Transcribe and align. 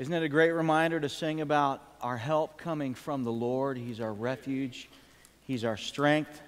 Isn't 0.00 0.14
it 0.14 0.22
a 0.22 0.30
great 0.30 0.52
reminder 0.52 0.98
to 0.98 1.10
sing 1.10 1.42
about 1.42 1.82
our 2.00 2.16
help 2.16 2.56
coming 2.56 2.94
from 2.94 3.22
the 3.22 3.30
Lord? 3.30 3.76
He's 3.76 4.00
our 4.00 4.14
refuge, 4.14 4.88
He's 5.46 5.62
our 5.62 5.76
strength. 5.76 6.40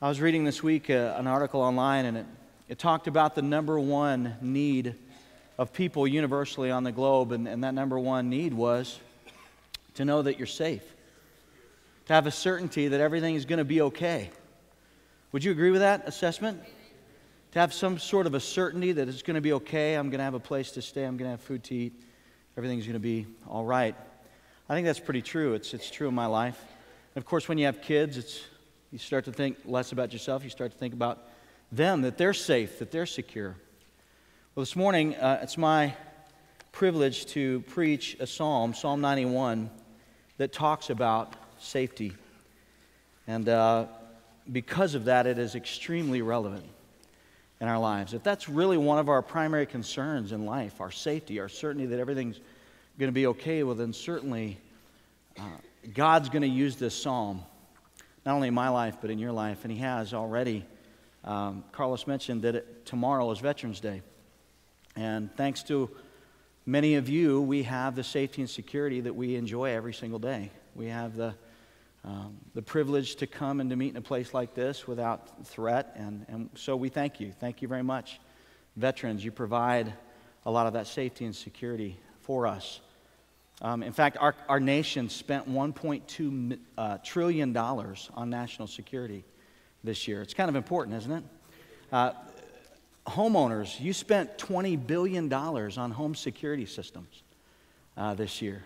I 0.00 0.08
was 0.08 0.20
reading 0.20 0.42
this 0.42 0.60
week 0.60 0.90
uh, 0.90 1.14
an 1.16 1.28
article 1.28 1.60
online, 1.60 2.04
and 2.04 2.16
it, 2.16 2.26
it 2.68 2.78
talked 2.80 3.06
about 3.06 3.36
the 3.36 3.42
number 3.42 3.78
one 3.78 4.34
need 4.40 4.96
of 5.56 5.72
people 5.72 6.04
universally 6.04 6.72
on 6.72 6.82
the 6.82 6.90
globe, 6.90 7.30
and, 7.30 7.46
and 7.46 7.62
that 7.62 7.74
number 7.74 7.96
one 7.96 8.28
need 8.28 8.52
was 8.52 8.98
to 9.94 10.04
know 10.04 10.22
that 10.22 10.36
you're 10.36 10.48
safe, 10.48 10.82
to 12.06 12.12
have 12.12 12.26
a 12.26 12.32
certainty 12.32 12.88
that 12.88 13.00
everything 13.00 13.36
is 13.36 13.44
going 13.44 13.60
to 13.60 13.64
be 13.64 13.82
okay. 13.82 14.30
Would 15.30 15.44
you 15.44 15.52
agree 15.52 15.70
with 15.70 15.82
that 15.82 16.08
assessment? 16.08 16.60
To 17.52 17.60
have 17.60 17.72
some 17.72 18.00
sort 18.00 18.26
of 18.26 18.34
a 18.34 18.40
certainty 18.40 18.90
that 18.90 19.06
it's 19.06 19.22
going 19.22 19.36
to 19.36 19.40
be 19.40 19.52
okay, 19.52 19.94
I'm 19.94 20.10
going 20.10 20.18
to 20.18 20.24
have 20.24 20.34
a 20.34 20.40
place 20.40 20.72
to 20.72 20.82
stay, 20.82 21.04
I'm 21.04 21.16
going 21.16 21.30
to 21.30 21.36
have 21.36 21.40
food 21.40 21.62
to 21.62 21.74
eat 21.76 21.92
everything's 22.56 22.84
going 22.84 22.94
to 22.94 23.00
be 23.00 23.26
all 23.48 23.64
right. 23.64 23.94
I 24.68 24.74
think 24.74 24.86
that's 24.86 25.00
pretty 25.00 25.22
true. 25.22 25.54
It's, 25.54 25.74
it's 25.74 25.90
true 25.90 26.08
in 26.08 26.14
my 26.14 26.26
life. 26.26 26.62
And 27.14 27.22
of 27.22 27.26
course, 27.26 27.48
when 27.48 27.58
you 27.58 27.66
have 27.66 27.82
kids, 27.82 28.16
it's, 28.16 28.42
you 28.90 28.98
start 28.98 29.24
to 29.26 29.32
think 29.32 29.58
less 29.64 29.92
about 29.92 30.12
yourself. 30.12 30.44
You 30.44 30.50
start 30.50 30.72
to 30.72 30.78
think 30.78 30.94
about 30.94 31.28
them, 31.70 32.02
that 32.02 32.18
they're 32.18 32.34
safe, 32.34 32.78
that 32.78 32.90
they're 32.90 33.06
secure. 33.06 33.56
Well, 34.54 34.62
this 34.62 34.76
morning, 34.76 35.14
uh, 35.16 35.40
it's 35.42 35.56
my 35.56 35.94
privilege 36.72 37.26
to 37.26 37.60
preach 37.62 38.16
a 38.20 38.26
psalm, 38.26 38.74
Psalm 38.74 39.00
91, 39.00 39.70
that 40.38 40.52
talks 40.52 40.90
about 40.90 41.34
safety. 41.58 42.12
And 43.26 43.48
uh, 43.48 43.86
because 44.50 44.94
of 44.94 45.06
that, 45.06 45.26
it 45.26 45.38
is 45.38 45.54
extremely 45.54 46.22
relevant 46.22 46.66
in 47.62 47.68
our 47.68 47.78
lives. 47.78 48.12
If 48.12 48.24
that's 48.24 48.48
really 48.48 48.76
one 48.76 48.98
of 48.98 49.08
our 49.08 49.22
primary 49.22 49.66
concerns 49.66 50.32
in 50.32 50.44
life, 50.44 50.80
our 50.80 50.90
safety, 50.90 51.38
our 51.38 51.48
certainty 51.48 51.86
that 51.86 52.00
everything's 52.00 52.40
going 52.98 53.08
to 53.08 53.14
be 53.14 53.28
okay, 53.28 53.62
well, 53.62 53.76
then 53.76 53.92
certainly 53.92 54.58
uh, 55.38 55.44
God's 55.94 56.28
going 56.28 56.42
to 56.42 56.48
use 56.48 56.74
this 56.74 56.92
psalm, 56.92 57.40
not 58.26 58.34
only 58.34 58.48
in 58.48 58.54
my 58.54 58.68
life, 58.68 58.96
but 59.00 59.10
in 59.10 59.18
your 59.20 59.30
life, 59.30 59.62
and 59.62 59.72
He 59.72 59.78
has 59.78 60.12
already. 60.12 60.66
Um, 61.22 61.62
Carlos 61.70 62.08
mentioned 62.08 62.42
that 62.42 62.56
it, 62.56 62.84
tomorrow 62.84 63.30
is 63.30 63.38
Veterans 63.38 63.78
Day. 63.78 64.02
And 64.96 65.32
thanks 65.36 65.62
to 65.64 65.88
many 66.66 66.96
of 66.96 67.08
you, 67.08 67.40
we 67.40 67.62
have 67.62 67.94
the 67.94 68.02
safety 68.02 68.42
and 68.42 68.50
security 68.50 69.00
that 69.02 69.14
we 69.14 69.36
enjoy 69.36 69.70
every 69.70 69.94
single 69.94 70.18
day. 70.18 70.50
We 70.74 70.86
have 70.86 71.14
the 71.14 71.32
um, 72.04 72.36
the 72.54 72.62
privilege 72.62 73.16
to 73.16 73.26
come 73.26 73.60
and 73.60 73.70
to 73.70 73.76
meet 73.76 73.90
in 73.90 73.96
a 73.96 74.02
place 74.02 74.34
like 74.34 74.54
this 74.54 74.88
without 74.88 75.46
threat. 75.46 75.92
And, 75.96 76.26
and 76.28 76.50
so 76.54 76.74
we 76.74 76.88
thank 76.88 77.20
you. 77.20 77.32
Thank 77.38 77.62
you 77.62 77.68
very 77.68 77.82
much. 77.82 78.20
Veterans, 78.76 79.24
you 79.24 79.30
provide 79.30 79.92
a 80.44 80.50
lot 80.50 80.66
of 80.66 80.72
that 80.72 80.88
safety 80.88 81.24
and 81.24 81.34
security 81.34 81.98
for 82.22 82.46
us. 82.46 82.80
Um, 83.60 83.84
in 83.84 83.92
fact, 83.92 84.16
our, 84.18 84.34
our 84.48 84.58
nation 84.58 85.08
spent 85.08 85.48
$1.2 85.48 86.58
uh, 86.76 86.98
trillion 87.04 87.52
dollars 87.52 88.10
on 88.14 88.28
national 88.28 88.66
security 88.66 89.24
this 89.84 90.08
year. 90.08 90.22
It's 90.22 90.34
kind 90.34 90.48
of 90.48 90.56
important, 90.56 90.96
isn't 90.96 91.12
it? 91.12 91.24
Uh, 91.92 92.12
homeowners, 93.06 93.78
you 93.78 93.92
spent 93.92 94.38
$20 94.38 94.84
billion 94.84 95.32
on 95.32 95.90
home 95.92 96.16
security 96.16 96.66
systems 96.66 97.22
uh, 97.96 98.14
this 98.14 98.42
year 98.42 98.64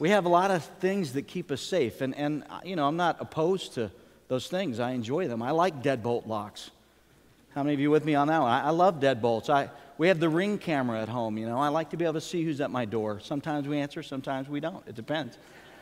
we 0.00 0.10
have 0.10 0.24
a 0.24 0.30
lot 0.30 0.50
of 0.50 0.64
things 0.80 1.12
that 1.12 1.28
keep 1.28 1.52
us 1.52 1.60
safe. 1.60 2.00
And, 2.00 2.16
and, 2.16 2.42
uh, 2.48 2.60
you 2.64 2.74
know, 2.74 2.88
I'm 2.88 2.96
not 2.96 3.18
opposed 3.20 3.74
to 3.74 3.92
those 4.28 4.48
things. 4.48 4.80
I 4.80 4.92
enjoy 4.92 5.28
them. 5.28 5.42
I 5.42 5.50
like 5.50 5.82
deadbolt 5.82 6.26
locks. 6.26 6.70
How 7.54 7.62
many 7.62 7.74
of 7.74 7.80
you 7.80 7.90
with 7.90 8.06
me 8.06 8.14
on 8.14 8.28
that 8.28 8.40
one? 8.40 8.50
I, 8.50 8.68
I 8.68 8.70
love 8.70 8.98
deadbolts. 8.98 9.50
I, 9.50 9.68
we 9.98 10.08
have 10.08 10.18
the 10.18 10.30
ring 10.30 10.56
camera 10.56 11.02
at 11.02 11.10
home, 11.10 11.36
you 11.36 11.46
know. 11.46 11.58
I 11.58 11.68
like 11.68 11.90
to 11.90 11.98
be 11.98 12.06
able 12.06 12.14
to 12.14 12.20
see 12.22 12.42
who's 12.42 12.62
at 12.62 12.70
my 12.70 12.86
door. 12.86 13.20
Sometimes 13.20 13.68
we 13.68 13.78
answer, 13.78 14.02
sometimes 14.02 14.48
we 14.48 14.58
don't. 14.58 14.82
It 14.88 14.94
depends 14.94 15.36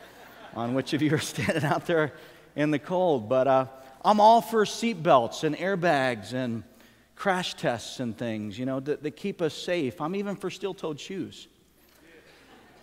on 0.53 0.73
which 0.73 0.91
of 0.91 1.01
you 1.01 1.13
are 1.13 1.17
standing 1.19 1.63
out 1.63 1.85
there 1.85 2.11
in 2.57 2.71
the 2.71 2.79
cold. 2.79 3.29
But 3.29 3.47
uh, 3.47 3.65
I'm 4.03 4.19
all 4.19 4.41
for 4.41 4.65
seat 4.65 5.01
belts 5.01 5.45
and 5.45 5.55
airbags 5.55 6.33
and 6.33 6.65
crash 7.15 7.53
tests 7.53 8.01
and 8.01 8.17
things, 8.17 8.59
you 8.59 8.65
know, 8.65 8.81
that, 8.81 9.01
that 9.01 9.11
keep 9.11 9.41
us 9.41 9.53
safe. 9.53 10.01
I'm 10.01 10.15
even 10.15 10.35
for 10.35 10.49
steel 10.49 10.73
toed 10.73 10.99
shoes. 10.99 11.47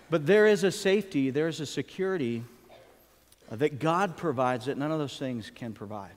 But 0.08 0.26
there 0.26 0.46
is 0.46 0.62
a 0.62 0.70
safety, 0.70 1.30
there's 1.30 1.60
a 1.60 1.66
security 1.66 2.44
that 3.50 3.80
God 3.80 4.16
provides 4.16 4.66
that 4.66 4.78
none 4.78 4.92
of 4.92 4.98
those 4.98 5.18
things 5.18 5.50
can 5.52 5.72
provide. 5.72 6.12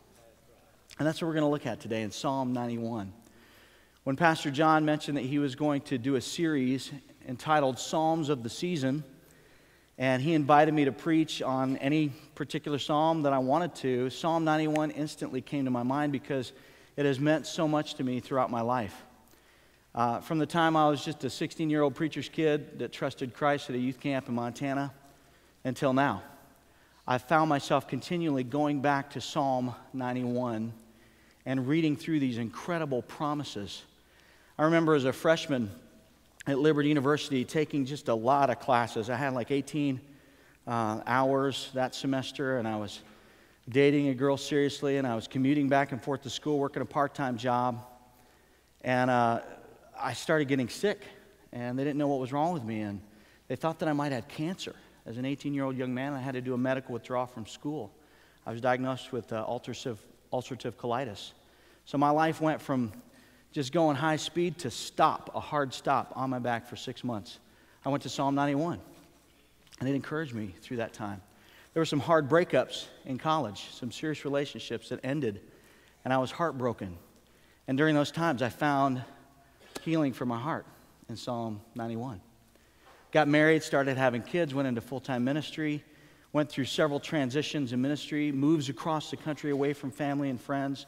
And 0.99 1.07
that's 1.07 1.21
what 1.21 1.27
we're 1.27 1.33
going 1.33 1.45
to 1.45 1.49
look 1.49 1.65
at 1.65 1.79
today 1.79 2.03
in 2.03 2.11
Psalm 2.11 2.53
91. 2.53 3.11
When 4.03 4.15
Pastor 4.15 4.51
John 4.51 4.85
mentioned 4.85 5.17
that 5.17 5.25
he 5.25 5.39
was 5.39 5.55
going 5.55 5.81
to 5.81 5.97
do 5.97 6.15
a 6.15 6.21
series 6.21 6.91
entitled 7.27 7.79
Psalms 7.79 8.29
of 8.29 8.43
the 8.43 8.49
Season, 8.49 9.03
and 9.97 10.21
he 10.21 10.33
invited 10.33 10.73
me 10.73 10.85
to 10.85 10.91
preach 10.91 11.41
on 11.41 11.77
any 11.77 12.09
particular 12.35 12.79
psalm 12.79 13.23
that 13.23 13.33
I 13.33 13.39
wanted 13.39 13.75
to, 13.75 14.09
Psalm 14.09 14.43
91 14.45 14.91
instantly 14.91 15.41
came 15.41 15.65
to 15.65 15.71
my 15.71 15.83
mind 15.83 16.11
because 16.11 16.53
it 16.95 17.05
has 17.05 17.19
meant 17.19 17.47
so 17.47 17.67
much 17.67 17.95
to 17.95 18.03
me 18.03 18.19
throughout 18.19 18.51
my 18.51 18.61
life. 18.61 19.03
Uh, 19.99 20.21
from 20.21 20.39
the 20.39 20.45
time 20.45 20.77
I 20.77 20.87
was 20.87 21.03
just 21.03 21.25
a 21.25 21.29
16 21.29 21.69
year 21.69 21.81
old 21.81 21.93
preacher's 21.93 22.29
kid 22.29 22.79
that 22.79 22.93
trusted 22.93 23.33
Christ 23.33 23.69
at 23.69 23.75
a 23.75 23.79
youth 23.79 23.99
camp 23.99 24.29
in 24.29 24.33
Montana 24.33 24.93
until 25.65 25.91
now, 25.91 26.23
I've 27.05 27.23
found 27.23 27.49
myself 27.49 27.85
continually 27.85 28.45
going 28.45 28.79
back 28.79 29.09
to 29.09 29.19
Psalm 29.19 29.75
91 29.91 30.71
and 31.45 31.67
reading 31.67 31.97
through 31.97 32.21
these 32.21 32.37
incredible 32.37 33.01
promises. 33.01 33.83
I 34.57 34.63
remember 34.63 34.95
as 34.95 35.03
a 35.03 35.11
freshman 35.11 35.69
at 36.47 36.59
Liberty 36.59 36.87
University 36.87 37.43
taking 37.43 37.83
just 37.83 38.07
a 38.07 38.15
lot 38.15 38.49
of 38.49 38.61
classes. 38.61 39.09
I 39.09 39.17
had 39.17 39.33
like 39.33 39.51
18 39.51 39.99
uh, 40.65 41.01
hours 41.05 41.71
that 41.73 41.93
semester, 41.93 42.57
and 42.57 42.65
I 42.65 42.77
was 42.77 43.01
dating 43.67 44.07
a 44.07 44.15
girl 44.15 44.37
seriously, 44.37 44.95
and 44.95 45.05
I 45.05 45.15
was 45.15 45.27
commuting 45.27 45.67
back 45.67 45.91
and 45.91 46.01
forth 46.01 46.21
to 46.21 46.29
school, 46.29 46.57
working 46.57 46.81
a 46.81 46.85
part 46.85 47.13
time 47.13 47.37
job. 47.37 47.85
And 48.81 49.09
uh, 49.09 49.41
I 50.01 50.13
started 50.13 50.47
getting 50.47 50.69
sick, 50.69 51.01
and 51.51 51.77
they 51.77 51.83
didn't 51.83 51.97
know 51.97 52.07
what 52.07 52.19
was 52.19 52.31
wrong 52.31 52.53
with 52.53 52.63
me, 52.63 52.81
and 52.81 53.01
they 53.47 53.55
thought 53.55 53.79
that 53.79 53.89
I 53.89 53.93
might 53.93 54.11
have 54.11 54.27
cancer. 54.27 54.75
As 55.05 55.17
an 55.17 55.25
18 55.25 55.53
year 55.53 55.65
old 55.65 55.75
young 55.75 55.93
man, 55.93 56.13
I 56.13 56.19
had 56.19 56.35
to 56.35 56.41
do 56.41 56.53
a 56.53 56.57
medical 56.57 56.93
withdrawal 56.93 57.25
from 57.25 57.45
school. 57.45 57.91
I 58.45 58.51
was 58.51 58.61
diagnosed 58.61 59.11
with 59.11 59.33
uh, 59.33 59.45
ulcerative, 59.45 59.97
ulcerative 60.31 60.73
colitis. 60.73 61.31
So 61.85 61.97
my 61.97 62.11
life 62.11 62.39
went 62.39 62.61
from 62.61 62.91
just 63.51 63.73
going 63.73 63.95
high 63.95 64.15
speed 64.15 64.59
to 64.59 64.71
stop, 64.71 65.31
a 65.33 65.39
hard 65.39 65.73
stop 65.73 66.13
on 66.15 66.29
my 66.29 66.39
back 66.39 66.67
for 66.67 66.75
six 66.75 67.03
months. 67.03 67.39
I 67.83 67.89
went 67.89 68.03
to 68.03 68.09
Psalm 68.09 68.35
91, 68.35 68.79
and 69.79 69.89
it 69.89 69.95
encouraged 69.95 70.33
me 70.33 70.53
through 70.61 70.77
that 70.77 70.93
time. 70.93 71.21
There 71.73 71.81
were 71.81 71.85
some 71.85 71.99
hard 71.99 72.29
breakups 72.29 72.85
in 73.05 73.17
college, 73.17 73.69
some 73.71 73.91
serious 73.91 74.23
relationships 74.23 74.89
that 74.89 74.99
ended, 75.03 75.41
and 76.05 76.13
I 76.13 76.17
was 76.19 76.31
heartbroken. 76.31 76.97
And 77.67 77.77
during 77.77 77.95
those 77.95 78.11
times, 78.11 78.41
I 78.41 78.49
found 78.49 79.03
healing 79.81 80.13
for 80.13 80.25
my 80.25 80.39
heart 80.39 80.65
in 81.09 81.15
Psalm 81.15 81.61
91. 81.75 82.21
Got 83.11 83.27
married, 83.27 83.63
started 83.63 83.97
having 83.97 84.21
kids, 84.21 84.53
went 84.53 84.67
into 84.67 84.81
full 84.81 84.99
time 84.99 85.23
ministry, 85.23 85.83
went 86.31 86.49
through 86.49 86.65
several 86.65 86.99
transitions 86.99 87.73
in 87.73 87.81
ministry, 87.81 88.31
moves 88.31 88.69
across 88.69 89.09
the 89.09 89.17
country 89.17 89.51
away 89.51 89.73
from 89.73 89.91
family 89.91 90.29
and 90.29 90.39
friends. 90.39 90.85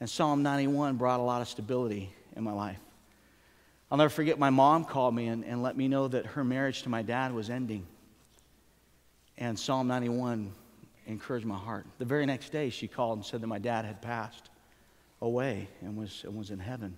And 0.00 0.10
Psalm 0.10 0.42
91 0.42 0.96
brought 0.96 1.20
a 1.20 1.22
lot 1.22 1.40
of 1.40 1.48
stability 1.48 2.12
in 2.34 2.42
my 2.42 2.52
life. 2.52 2.80
I'll 3.90 3.98
never 3.98 4.10
forget 4.10 4.38
my 4.38 4.50
mom 4.50 4.84
called 4.84 5.14
me 5.14 5.28
and, 5.28 5.44
and 5.44 5.62
let 5.62 5.76
me 5.76 5.86
know 5.86 6.08
that 6.08 6.26
her 6.26 6.42
marriage 6.42 6.82
to 6.82 6.88
my 6.88 7.02
dad 7.02 7.32
was 7.32 7.48
ending. 7.48 7.86
And 9.38 9.56
Psalm 9.56 9.86
91 9.86 10.52
encouraged 11.06 11.46
my 11.46 11.56
heart. 11.56 11.86
The 11.98 12.04
very 12.04 12.26
next 12.26 12.50
day, 12.50 12.70
she 12.70 12.88
called 12.88 13.18
and 13.18 13.26
said 13.26 13.40
that 13.40 13.46
my 13.46 13.58
dad 13.58 13.84
had 13.84 14.02
passed 14.02 14.50
away 15.20 15.68
and 15.80 15.96
was, 15.96 16.22
and 16.24 16.36
was 16.36 16.50
in 16.50 16.58
heaven. 16.58 16.96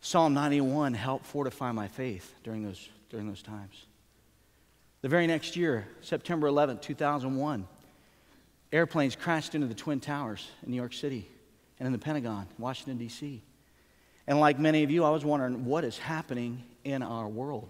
Psalm 0.00 0.34
91 0.34 0.94
helped 0.94 1.26
fortify 1.26 1.72
my 1.72 1.88
faith 1.88 2.34
during 2.44 2.64
those, 2.64 2.88
during 3.10 3.26
those 3.26 3.42
times. 3.42 3.86
The 5.00 5.08
very 5.08 5.26
next 5.26 5.56
year, 5.56 5.86
September 6.00 6.46
11, 6.46 6.78
2001, 6.78 7.66
airplanes 8.72 9.16
crashed 9.16 9.54
into 9.54 9.66
the 9.66 9.74
Twin 9.74 10.00
Towers 10.00 10.48
in 10.64 10.70
New 10.70 10.76
York 10.76 10.92
City 10.92 11.28
and 11.78 11.86
in 11.86 11.92
the 11.92 11.98
Pentagon, 11.98 12.46
Washington, 12.58 12.98
D.C. 12.98 13.42
And 14.26 14.40
like 14.40 14.58
many 14.58 14.82
of 14.82 14.90
you, 14.90 15.04
I 15.04 15.10
was 15.10 15.24
wondering 15.24 15.64
what 15.64 15.84
is 15.84 15.98
happening 15.98 16.62
in 16.84 17.02
our 17.02 17.28
world. 17.28 17.68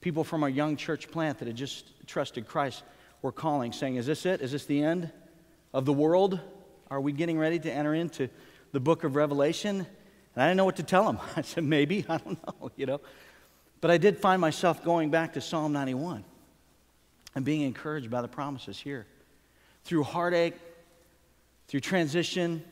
People 0.00 0.22
from 0.22 0.42
our 0.42 0.48
young 0.48 0.76
church 0.76 1.10
plant 1.10 1.38
that 1.38 1.48
had 1.48 1.56
just 1.56 1.86
trusted 2.06 2.46
Christ 2.46 2.82
were 3.22 3.32
calling, 3.32 3.72
saying, 3.72 3.96
Is 3.96 4.06
this 4.06 4.26
it? 4.26 4.40
Is 4.42 4.52
this 4.52 4.66
the 4.66 4.82
end 4.82 5.10
of 5.72 5.86
the 5.86 5.92
world? 5.92 6.38
Are 6.90 7.00
we 7.00 7.12
getting 7.12 7.38
ready 7.38 7.58
to 7.58 7.72
enter 7.72 7.94
into 7.94 8.28
the 8.72 8.80
book 8.80 9.02
of 9.04 9.16
Revelation? 9.16 9.86
And 10.34 10.42
I 10.42 10.46
didn't 10.46 10.56
know 10.56 10.64
what 10.64 10.76
to 10.76 10.82
tell 10.82 11.08
him. 11.08 11.18
I 11.36 11.42
said, 11.42 11.64
maybe, 11.64 12.04
I 12.08 12.18
don't 12.18 12.38
know, 12.46 12.70
you 12.76 12.86
know. 12.86 13.00
But 13.80 13.90
I 13.90 13.98
did 13.98 14.18
find 14.18 14.40
myself 14.40 14.82
going 14.84 15.10
back 15.10 15.34
to 15.34 15.40
Psalm 15.40 15.72
91 15.72 16.24
and 17.34 17.44
being 17.44 17.62
encouraged 17.62 18.10
by 18.10 18.22
the 18.22 18.28
promises 18.28 18.78
here. 18.78 19.06
Through 19.84 20.04
heartache, 20.04 20.54
through 21.68 21.80
transition, 21.80 22.64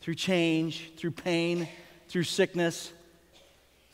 through 0.00 0.16
change, 0.16 0.92
through 0.96 1.12
pain, 1.12 1.68
through 2.08 2.24
sickness, 2.24 2.92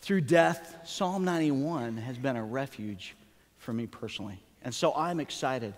through 0.01 0.23
death, 0.23 0.79
Psalm 0.85 1.25
91 1.25 1.99
has 1.99 2.19
been 2.19 2.37
a 2.37 2.45
refuge 2.45 3.15
for 3.59 3.73
me 3.73 3.87
personally. 3.87 4.41
And 4.63 4.75
so 4.75 4.93
I'm 4.95 5.21
excited 5.21 5.75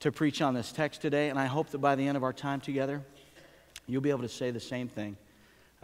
to 0.00 0.12
preach 0.12 0.42
on 0.42 0.54
this 0.54 0.72
text 0.72 1.00
today, 1.00 1.30
and 1.30 1.38
I 1.38 1.46
hope 1.46 1.70
that 1.70 1.78
by 1.78 1.94
the 1.94 2.06
end 2.06 2.16
of 2.16 2.22
our 2.22 2.32
time 2.32 2.60
together, 2.60 3.02
you'll 3.86 4.02
be 4.02 4.10
able 4.10 4.22
to 4.22 4.28
say 4.28 4.50
the 4.50 4.60
same 4.60 4.88
thing 4.88 5.16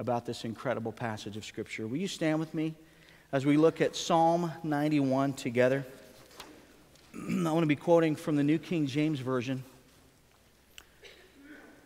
about 0.00 0.25
this 0.25 0.47
incredible 0.47 0.93
passage 0.93 1.37
of 1.37 1.44
Scripture. 1.44 1.87
Will 1.87 1.99
you 1.99 2.08
stand 2.08 2.41
with 2.41 2.55
me 2.55 2.75
as 3.32 3.44
we 3.44 3.58
look 3.58 3.82
at 3.82 3.94
Psalm 3.94 4.50
91 4.62 5.35
together? 5.35 5.85
I 7.14 7.52
want 7.52 7.61
to 7.61 7.67
be 7.67 7.76
quoting 7.76 8.17
from 8.17 8.35
the 8.35 8.43
New 8.43 8.56
King 8.56 8.87
James 8.87 9.20
Version. 9.20 9.62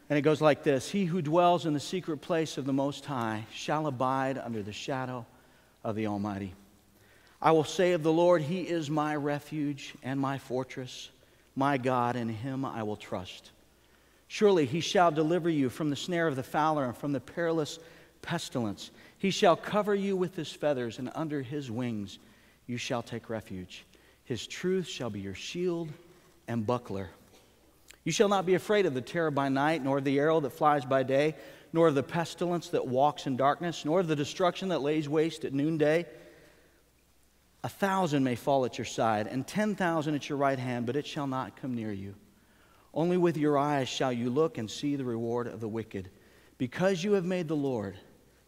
And 0.09 0.17
it 0.17 0.23
goes 0.23 0.41
like 0.41 0.63
this 0.63 0.89
He 0.89 1.07
who 1.07 1.23
dwells 1.23 1.67
in 1.67 1.75
the 1.75 1.81
secret 1.81 2.19
place 2.19 2.57
of 2.57 2.67
the 2.67 2.73
Most 2.73 3.05
High 3.05 3.47
shall 3.53 3.89
abide 3.89 4.39
under 4.39 4.63
the 4.63 4.73
shadow 4.73 5.27
of 5.83 5.97
the 5.97 6.07
Almighty. 6.07 6.55
I 7.43 7.51
will 7.51 7.65
say 7.65 7.95
of 7.95 8.05
the 8.05 8.13
Lord, 8.13 8.43
He 8.43 8.61
is 8.61 8.89
my 8.89 9.17
refuge 9.17 9.93
and 10.05 10.21
my 10.21 10.39
fortress, 10.39 11.11
my 11.57 11.79
God, 11.79 12.15
in 12.15 12.29
Him 12.29 12.65
I 12.65 12.85
will 12.85 12.97
trust. 12.97 13.51
Surely 14.29 14.67
He 14.67 14.79
shall 14.79 15.11
deliver 15.11 15.51
you 15.51 15.69
from 15.69 15.91
the 15.91 15.97
snare 15.97 16.29
of 16.29 16.37
the 16.37 16.45
fowler 16.45 16.85
and 16.85 16.97
from 16.97 17.11
the 17.11 17.19
perilous 17.19 17.81
pestilence. 18.25 18.91
He 19.19 19.31
shall 19.31 19.55
cover 19.55 19.95
you 19.95 20.17
with 20.17 20.35
His 20.35 20.51
feathers, 20.51 20.99
and 20.99 21.11
under 21.15 21.43
His 21.43 21.71
wings 21.71 22.19
you 22.67 22.79
shall 22.79 23.03
take 23.03 23.29
refuge. 23.29 23.85
His 24.25 24.47
truth 24.47 24.89
shall 24.89 25.11
be 25.11 25.21
your 25.21 25.35
shield 25.35 25.91
and 26.49 26.67
buckler. 26.67 27.11
You 28.05 28.13
shall 28.13 28.29
not 28.29 28.47
be 28.47 28.55
afraid 28.55 28.87
of 28.87 28.95
the 28.95 29.01
terror 29.01 29.31
by 29.31 29.49
night, 29.49 29.85
nor 29.85 30.01
the 30.01 30.19
arrow 30.19 30.41
that 30.41 30.51
flies 30.51 30.85
by 30.85 31.03
day, 31.03 31.37
nor 31.73 31.91
the 31.91 32.03
pestilence 32.03 32.69
that 32.69 32.87
walks 32.87 33.27
in 33.27 33.37
darkness, 33.37 33.85
nor 33.85 34.03
the 34.03 34.17
destruction 34.17 34.69
that 34.69 34.83
lays 34.83 35.09
waste 35.09 35.45
at 35.45 35.53
noonday. 35.53 36.07
A 37.63 37.69
thousand 37.69 38.25
may 38.25 38.35
fall 38.35 38.65
at 38.65 38.79
your 38.79 38.85
side, 38.85 39.27
and 39.27 39.47
ten 39.47 39.75
thousand 39.75 40.15
at 40.15 40.29
your 40.29 40.39
right 40.39 40.59
hand, 40.59 40.87
but 40.87 40.97
it 40.97 41.07
shall 41.07 41.27
not 41.27 41.61
come 41.61 41.75
near 41.75 41.93
you. 41.93 42.15
Only 42.93 43.17
with 43.17 43.37
your 43.37 43.59
eyes 43.59 43.89
shall 43.89 44.13
you 44.13 44.31
look 44.31 44.57
and 44.59 44.71
see 44.71 44.97
the 44.97 45.05
reward 45.05 45.47
of 45.47 45.61
the 45.61 45.69
wicked. 45.69 46.11
Because 46.59 47.03
you 47.03 47.15
have 47.15 47.25
made 47.25 47.49
the 47.49 47.57
Lord, 47.57 47.97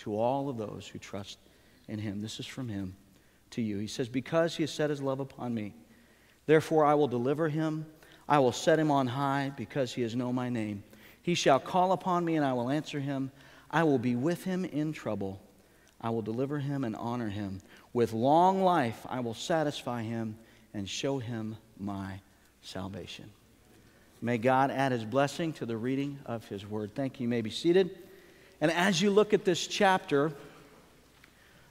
to 0.00 0.18
all 0.18 0.48
of 0.48 0.56
those 0.56 0.86
who 0.86 0.98
trust 0.98 1.38
in 1.88 1.98
him. 1.98 2.20
This 2.20 2.40
is 2.40 2.46
from 2.46 2.68
him 2.68 2.94
to 3.50 3.62
you. 3.62 3.78
He 3.78 3.86
says, 3.86 4.08
Because 4.08 4.56
he 4.56 4.62
has 4.62 4.70
set 4.70 4.90
his 4.90 5.02
love 5.02 5.20
upon 5.20 5.54
me, 5.54 5.74
Therefore, 6.46 6.84
I 6.84 6.94
will 6.94 7.06
deliver 7.06 7.48
him. 7.48 7.86
I 8.28 8.40
will 8.40 8.52
set 8.52 8.78
him 8.78 8.90
on 8.90 9.06
high 9.06 9.52
because 9.56 9.92
he 9.92 10.02
has 10.02 10.16
known 10.16 10.34
my 10.34 10.48
name. 10.48 10.82
He 11.22 11.34
shall 11.34 11.60
call 11.60 11.92
upon 11.92 12.24
me, 12.24 12.36
and 12.36 12.44
I 12.44 12.52
will 12.54 12.70
answer 12.70 12.98
him. 12.98 13.30
I 13.70 13.84
will 13.84 13.98
be 13.98 14.16
with 14.16 14.42
him 14.42 14.64
in 14.64 14.92
trouble. 14.92 15.40
I 16.00 16.10
will 16.10 16.22
deliver 16.22 16.58
him 16.58 16.82
and 16.82 16.96
honor 16.96 17.28
him. 17.28 17.60
With 17.92 18.12
long 18.12 18.64
life, 18.64 19.06
I 19.08 19.20
will 19.20 19.34
satisfy 19.34 20.02
him 20.02 20.36
and 20.74 20.88
show 20.88 21.18
him 21.18 21.56
my 21.78 22.20
salvation. 22.62 23.30
May 24.22 24.38
God 24.38 24.70
add 24.70 24.92
his 24.92 25.04
blessing 25.04 25.52
to 25.54 25.66
the 25.66 25.76
reading 25.76 26.18
of 26.26 26.44
his 26.48 26.66
word. 26.66 26.94
Thank 26.94 27.20
you. 27.20 27.24
You 27.24 27.28
may 27.28 27.42
be 27.42 27.50
seated. 27.50 27.96
And 28.60 28.70
as 28.70 29.00
you 29.00 29.10
look 29.10 29.32
at 29.32 29.44
this 29.44 29.66
chapter, 29.66 30.32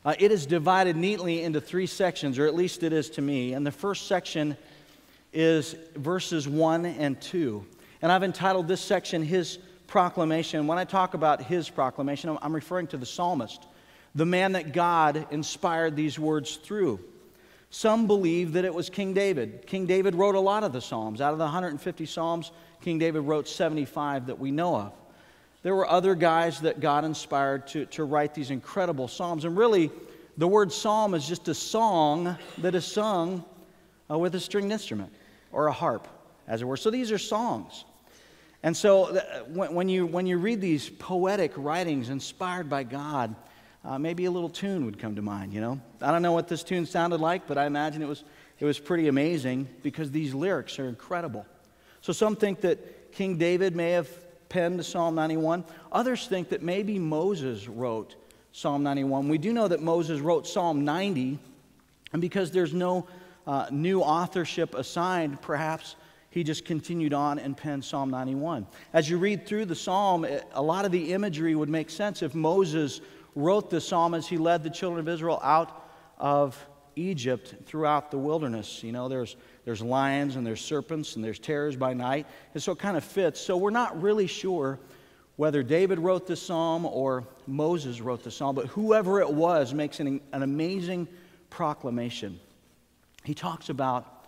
uh, 0.06 0.16
it 0.18 0.32
is 0.32 0.46
divided 0.46 0.96
neatly 0.96 1.44
into 1.44 1.62
three 1.62 1.86
sections, 1.86 2.40
or 2.40 2.48
at 2.48 2.56
least 2.56 2.84
it 2.84 2.94
is 2.94 3.10
to 3.12 3.22
me. 3.22 3.54
And 3.54 3.66
the 3.66 3.72
first 3.72 4.08
section 4.08 4.58
is 5.34 5.76
verses 5.96 6.48
1 6.48 6.86
and 6.86 7.20
2. 7.22 7.66
And 8.02 8.12
I've 8.12 8.24
entitled 8.24 8.68
this 8.68 8.82
section 8.82 9.24
His 9.24 9.60
Proclamation. 9.88 10.68
When 10.68 10.78
I 10.78 10.84
talk 10.84 11.16
about 11.16 11.42
His 11.42 11.70
proclamation, 11.70 12.38
I'm 12.42 12.54
referring 12.54 12.88
to 12.88 12.98
the 12.98 13.06
psalmist, 13.06 13.66
the 14.16 14.26
man 14.26 14.54
that 14.54 14.72
God 14.72 15.28
inspired 15.32 15.96
these 15.96 16.18
words 16.18 16.56
through. 16.58 17.00
Some 17.72 18.08
believe 18.08 18.54
that 18.54 18.66
it 18.66 18.74
was 18.74 18.90
King 18.90 19.14
David. 19.14 19.66
King 19.68 19.86
David 19.86 20.16
wrote 20.16 20.36
a 20.36 20.40
lot 20.40 20.64
of 20.64 20.74
the 20.74 20.82
Psalms. 20.82 21.22
Out 21.22 21.34
of 21.34 21.38
the 21.38 21.46
150 21.46 22.06
Psalms, 22.06 22.52
King 22.82 22.98
David 22.98 23.22
wrote 23.22 23.48
75 23.48 24.28
that 24.28 24.40
we 24.40 24.50
know 24.50 24.76
of. 24.76 24.94
There 25.62 25.76
were 25.76 25.88
other 25.88 26.16
guys 26.16 26.62
that 26.62 26.80
God 26.80 27.04
inspired 27.04 27.68
to, 27.68 27.86
to 27.88 28.06
write 28.06 28.34
these 28.34 28.50
incredible 28.50 29.08
Psalms. 29.08 29.44
And 29.46 29.58
really, 29.58 29.92
the 30.38 30.48
word 30.48 30.72
psalm 30.72 31.14
is 31.14 31.28
just 31.28 31.50
a 31.50 31.54
song 31.54 32.38
that 32.60 32.74
is 32.74 32.86
sung 32.86 33.44
uh, 34.10 34.18
with 34.18 34.36
a 34.36 34.40
stringed 34.40 34.72
instrument 34.72 35.12
or 35.52 35.68
a 35.68 35.74
harp, 35.74 36.08
as 36.48 36.62
it 36.62 36.66
were. 36.66 36.78
So 36.78 36.90
these 36.90 37.12
are 37.12 37.18
songs. 37.18 37.84
And 38.64 38.76
so 38.76 39.12
th- 39.12 39.24
when, 39.48 39.74
when, 39.74 39.90
you, 39.90 40.06
when 40.06 40.26
you 40.26 40.38
read 40.38 40.62
these 40.62 40.90
poetic 40.90 41.52
writings 41.58 42.10
inspired 42.10 42.70
by 42.70 42.84
God, 42.84 43.36
uh, 43.84 44.00
maybe 44.00 44.26
a 44.26 44.32
little 44.32 44.50
tune 44.50 44.86
would 44.86 44.98
come 44.98 45.16
to 45.18 45.22
mind, 45.22 45.54
you 45.54 45.60
know? 45.60 45.80
I 46.02 46.12
don't 46.12 46.22
know 46.22 46.32
what 46.32 46.48
this 46.48 46.64
tune 46.64 46.86
sounded 46.86 47.20
like, 47.20 47.48
but 47.48 47.58
I 47.58 47.66
imagine 47.66 48.02
it 48.02 48.08
was, 48.08 48.24
it 48.60 48.66
was 48.66 48.80
pretty 48.80 49.10
amazing 49.10 49.68
because 49.84 50.10
these 50.10 50.34
lyrics 50.34 50.80
are 50.80 50.88
incredible. 50.88 51.46
So 52.00 52.14
some 52.14 52.38
think 52.38 52.62
that 52.62 53.12
King 53.12 53.38
David 53.38 53.76
may 53.76 53.92
have 53.92 54.10
penned 54.50 54.84
Psalm 54.84 55.16
91. 55.16 55.64
Others 55.92 56.28
think 56.28 56.50
that 56.50 56.62
maybe 56.62 57.00
Moses 57.00 57.68
wrote 57.68 58.16
Psalm 58.52 58.84
91. 58.84 59.30
We 59.30 59.38
do 59.38 59.54
know 59.54 59.68
that 59.68 59.82
Moses 59.82 60.20
wrote 60.20 60.48
Psalm 60.48 60.84
90, 60.84 61.38
and 62.14 62.22
because 62.22 62.52
there's 62.52 62.74
no 62.74 63.08
uh, 63.46 63.68
new 63.72 64.02
authorship 64.02 64.76
assigned, 64.76 65.42
perhaps 65.42 65.96
he 66.32 66.44
just 66.44 66.66
continued 66.66 67.14
on 67.14 67.40
and 67.40 67.56
penned 67.56 67.84
Psalm 67.84 68.10
91. 68.10 68.68
As 68.94 69.10
you 69.10 69.18
read 69.18 69.46
through 69.46 69.66
the 69.66 69.76
psalm, 69.76 70.26
a 70.54 70.62
lot 70.62 70.86
of 70.86 70.92
the 70.92 71.14
imagery 71.14 71.56
would 71.56 71.70
make 71.70 71.90
sense 71.90 72.22
if 72.22 72.36
Moses 72.36 73.02
wrote 73.36 73.70
the 73.70 73.82
psalm 73.82 74.14
as 74.14 74.28
he 74.28 74.38
led 74.38 74.64
the 74.64 74.70
children 74.70 75.00
of 75.00 75.08
Israel 75.08 75.40
out 75.44 75.88
of 76.18 76.64
Egypt 76.96 77.56
throughout 77.66 78.12
the 78.12 78.18
wilderness. 78.18 78.84
You 78.84 78.92
know, 78.92 79.08
there's, 79.08 79.36
there's 79.66 79.82
lions 79.82 80.36
and 80.36 80.46
there's 80.46 80.62
serpents 80.62 81.16
and 81.16 81.24
there's 81.24 81.40
terrors 81.40 81.76
by 81.76 81.94
night. 81.94 82.26
And 82.54 82.64
so 82.64 82.72
it 82.72 82.80
kind 82.80 82.98
of 82.98 83.04
fits. 83.04 83.40
So 83.40 83.58
we're 83.58 83.70
not 83.70 84.02
really 84.02 84.28
sure 84.28 84.80
whether 85.36 85.64
David 85.64 86.00
wrote 86.00 86.28
the 86.28 86.36
psalm 86.36 86.86
or 86.86 87.26
Moses 87.48 88.02
wrote 88.02 88.24
the 88.24 88.32
psalm, 88.32 88.56
but 88.56 88.68
whoever 88.68 89.22
it 89.22 89.32
was 89.32 89.74
makes 89.74 90.00
an, 90.00 90.20
an 90.34 90.44
amazing 90.44 91.08
proclamation. 91.50 92.40
He 93.24 93.34
talks 93.34 93.70
about 93.70 94.26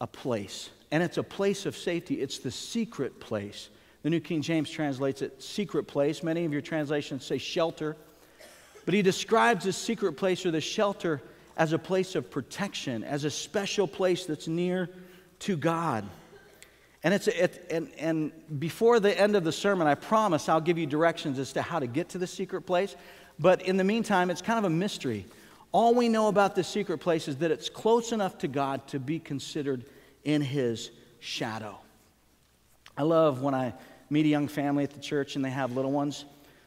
a 0.00 0.06
place, 0.06 0.70
and 0.90 1.02
it's 1.02 1.18
a 1.18 1.22
place 1.22 1.64
of 1.64 1.76
safety. 1.76 2.20
It's 2.20 2.38
the 2.38 2.50
secret 2.50 3.18
place. 3.20 3.70
The 4.02 4.10
New 4.10 4.20
King 4.20 4.42
James 4.42 4.70
translates 4.70 5.22
it 5.22 5.42
secret 5.42 5.84
place. 5.84 6.22
Many 6.22 6.44
of 6.44 6.52
your 6.52 6.62
translations 6.62 7.24
say 7.24 7.38
shelter. 7.38 7.96
But 8.84 8.94
he 8.94 9.02
describes 9.02 9.64
this 9.64 9.76
secret 9.76 10.14
place 10.14 10.44
or 10.46 10.50
the 10.50 10.60
shelter 10.60 11.20
as 11.56 11.72
a 11.72 11.78
place 11.78 12.14
of 12.14 12.30
protection, 12.30 13.04
as 13.04 13.24
a 13.24 13.30
special 13.30 13.86
place 13.86 14.26
that's 14.26 14.48
near 14.48 14.88
to 15.40 15.56
God. 15.56 16.04
And, 17.02 17.14
it's, 17.14 17.28
it, 17.28 17.66
and, 17.70 17.90
and 17.98 18.32
before 18.58 19.00
the 19.00 19.18
end 19.18 19.34
of 19.36 19.44
the 19.44 19.52
sermon, 19.52 19.86
I 19.86 19.94
promise 19.94 20.48
I'll 20.48 20.60
give 20.60 20.78
you 20.78 20.86
directions 20.86 21.38
as 21.38 21.52
to 21.54 21.62
how 21.62 21.78
to 21.78 21.86
get 21.86 22.10
to 22.10 22.18
the 22.18 22.26
secret 22.26 22.62
place. 22.62 22.94
But 23.38 23.62
in 23.62 23.76
the 23.76 23.84
meantime, 23.84 24.30
it's 24.30 24.42
kind 24.42 24.58
of 24.58 24.64
a 24.64 24.70
mystery. 24.70 25.24
All 25.72 25.94
we 25.94 26.08
know 26.08 26.28
about 26.28 26.54
the 26.54 26.64
secret 26.64 26.98
place 26.98 27.26
is 27.26 27.36
that 27.36 27.50
it's 27.50 27.70
close 27.70 28.12
enough 28.12 28.38
to 28.38 28.48
God 28.48 28.86
to 28.88 28.98
be 28.98 29.18
considered 29.18 29.84
in 30.24 30.42
His 30.42 30.90
shadow. 31.20 31.78
I 32.96 33.02
love 33.02 33.40
when 33.40 33.54
I 33.54 33.72
meet 34.10 34.26
a 34.26 34.28
young 34.28 34.48
family 34.48 34.84
at 34.84 34.90
the 34.90 35.00
church 35.00 35.36
and 35.36 35.44
they 35.44 35.50
have 35.50 35.72
little 35.72 35.92
ones 35.92 36.24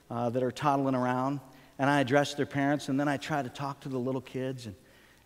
uh, 0.10 0.30
that 0.32 0.42
are 0.42 0.52
toddling 0.52 0.96
around, 0.96 1.42
and 1.80 1.89
I 1.89 2.01
address 2.01 2.34
their 2.34 2.46
parents, 2.46 2.89
and 2.89 3.00
then 3.00 3.08
I 3.08 3.18
try 3.18 3.42
to 3.42 3.50
talk 3.50 3.82
to 3.82 3.89
the 3.89 3.98
little 3.98 4.22
kids 4.22 4.65
and, 4.65 4.75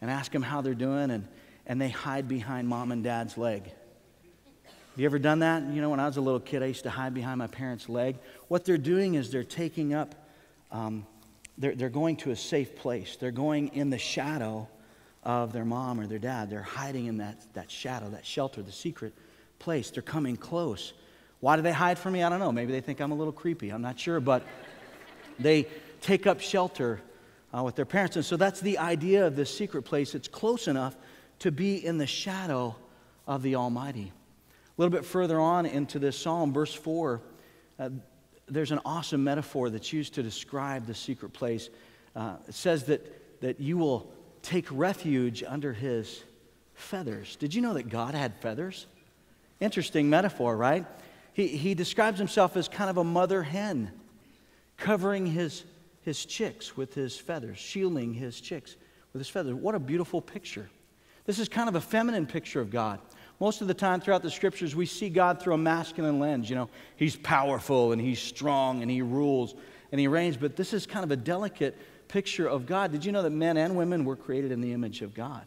and 0.01 0.10
ask 0.10 0.32
them 0.32 0.42
how 0.44 0.62
they're 0.62 0.74
doing, 0.74 1.12
and, 1.12 1.27
and 1.66 1.80
they 1.80 1.89
hide 1.89 2.27
behind 2.27 2.68
mom 2.68 2.92
and 2.92 3.04
dad's 3.04 3.38
leg. 3.38 3.63
Have 3.63 5.01
you 5.01 5.06
ever 5.06 5.20
done 5.20 5.39
that? 5.39 5.63
You 5.63 5.82
know, 5.82 5.89
when 5.89 6.00
I 6.00 6.08
was 6.08 6.18
a 6.18 6.22
little 6.22 6.39
kid, 6.39 6.63
I 6.63 6.68
used 6.68 6.84
to 6.84 6.89
hide 6.89 7.13
behind 7.13 7.38
my 7.38 7.48
parents' 7.48 7.88
leg. 7.88 8.18
What 8.48 8.66
they're 8.66 8.77
doing 8.77 9.16
is 9.16 9.32
they're 9.32 9.44
taking 9.44 9.94
up 9.94 10.16
um, 10.72 11.06
they're, 11.58 11.75
they're 11.75 11.89
going 11.89 12.18
to 12.18 12.32
a 12.32 12.36
safe 12.36 12.75
place. 12.75 13.16
They're 13.16 13.32
going 13.32 13.70
in 13.70 13.89
the 13.89 13.98
shadow 13.98 14.68
of 15.24 15.54
their 15.54 15.66
mom 15.66 16.00
or 16.00 16.08
their 16.08 16.20
dad. 16.20 16.50
They're 16.50 16.62
hiding 16.62 17.08
in 17.08 17.18
that, 17.18 17.42
that 17.54 17.72
shadow, 17.72 18.10
that 18.10 18.25
shelter, 18.25 18.62
the 18.62 18.72
secret 18.72 19.13
place. 19.60 19.89
They're 19.89 20.04
coming 20.04 20.38
close. 20.38 20.94
Why 21.39 21.56
do 21.56 21.62
they 21.62 21.72
hide 21.72 21.98
from 21.98 22.13
me? 22.13 22.24
I 22.24 22.30
don't 22.30 22.39
know. 22.39 22.51
Maybe 22.51 22.72
they 22.72 22.82
think 22.82 23.00
I'm 23.01 23.12
a 23.12 23.16
little 23.16 23.34
creepy. 23.34 23.70
I'm 23.70 23.82
not 23.82 24.00
sure. 24.00 24.20
But 24.20 24.44
they 25.39 25.68
take 26.01 26.27
up 26.27 26.39
shelter 26.39 27.01
uh, 27.56 27.63
with 27.63 27.75
their 27.75 27.86
parents. 27.86 28.16
And 28.16 28.25
so 28.25 28.38
that's 28.38 28.62
the 28.62 28.77
idea 28.77 29.25
of 29.25 29.36
this 29.36 29.56
secret 29.56 29.84
place. 29.84 30.16
It's 30.16 30.27
close 30.27 30.68
enough 30.68 30.96
to 31.39 31.51
be 31.51 31.84
in 31.86 31.98
the 31.98 32.08
shadow 32.08 32.75
of 33.27 33.44
the 33.44 33.56
Almighty. 33.56 34.12
A 34.77 34.82
little 34.82 34.92
bit 34.92 35.06
further 35.06 35.39
on 35.39 35.66
into 35.66 36.00
this 36.00 36.18
psalm, 36.18 36.54
verse 36.54 36.74
4, 36.74 37.22
uh, 37.80 37.89
there's 38.48 38.72
an 38.72 38.80
awesome 38.86 39.24
metaphor 39.24 39.70
that's 39.70 39.92
used 39.92 40.13
to 40.16 40.24
describe 40.24 40.86
the 40.86 40.94
secret 40.94 41.34
place. 41.34 41.70
Uh, 42.16 42.36
it 42.48 42.54
says 42.54 42.86
that, 42.86 43.42
that 43.42 43.60
you 43.60 43.77
will 43.77 44.12
take 44.42 44.66
refuge 44.72 45.44
under 45.46 45.74
his 45.74 46.24
feathers. 46.74 47.36
Did 47.36 47.54
you 47.54 47.62
know 47.62 47.74
that 47.74 47.89
God 47.89 48.16
had 48.16 48.36
feathers? 48.39 48.88
Interesting 49.60 50.10
metaphor, 50.10 50.56
right? 50.56 50.86
He, 51.34 51.48
he 51.48 51.74
describes 51.74 52.18
himself 52.18 52.56
as 52.56 52.68
kind 52.68 52.89
of 52.89 52.98
a 52.98 53.04
mother 53.04 53.44
hen, 53.44 53.92
covering 54.77 55.25
his, 55.25 55.63
his 56.08 56.26
chicks 56.26 56.78
with 56.78 56.94
his 56.94 57.18
feathers, 57.18 57.58
shielding 57.58 58.14
his 58.14 58.40
chicks 58.40 58.78
with 59.12 59.20
his 59.20 59.28
feathers. 59.28 59.56
What 59.56 59.76
a 59.76 59.80
beautiful 59.80 60.22
picture. 60.22 60.70
This 61.26 61.38
is 61.38 61.50
kind 61.50 61.68
of 61.68 61.76
a 61.76 61.82
feminine 61.82 62.26
picture 62.26 62.62
of 62.62 62.72
God. 62.72 63.02
Most 63.42 63.62
of 63.62 63.68
the 63.68 63.74
time 63.74 64.00
throughout 64.00 64.24
the 64.24 64.32
scriptures, 64.32 64.74
we 64.74 64.86
see 64.86 65.10
God 65.10 65.42
through 65.42 65.56
a 65.56 65.58
masculine 65.58 66.18
lens. 66.18 66.50
You 66.50 66.56
know, 66.56 66.70
he's 66.96 67.18
powerful 67.18 67.92
and 67.92 68.02
he's 68.02 68.22
strong 68.22 68.82
and 68.84 68.90
he 68.90 69.02
rules 69.02 69.54
and 69.92 70.00
he 70.00 70.08
reigns, 70.08 70.38
but 70.38 70.56
this 70.56 70.72
is 70.72 70.86
kind 70.86 71.04
of 71.04 71.12
a 71.12 71.18
delicate 71.18 71.78
picture 72.08 72.48
of 72.48 72.66
God. 72.66 72.94
Did 72.94 73.04
you 73.04 73.12
know 73.12 73.22
that 73.22 73.32
men 73.32 73.58
and 73.58 73.76
women 73.76 74.06
were 74.06 74.16
created 74.16 74.54
in 74.54 74.62
the 74.62 74.72
image 74.72 75.02
of 75.02 75.14
God? 75.14 75.46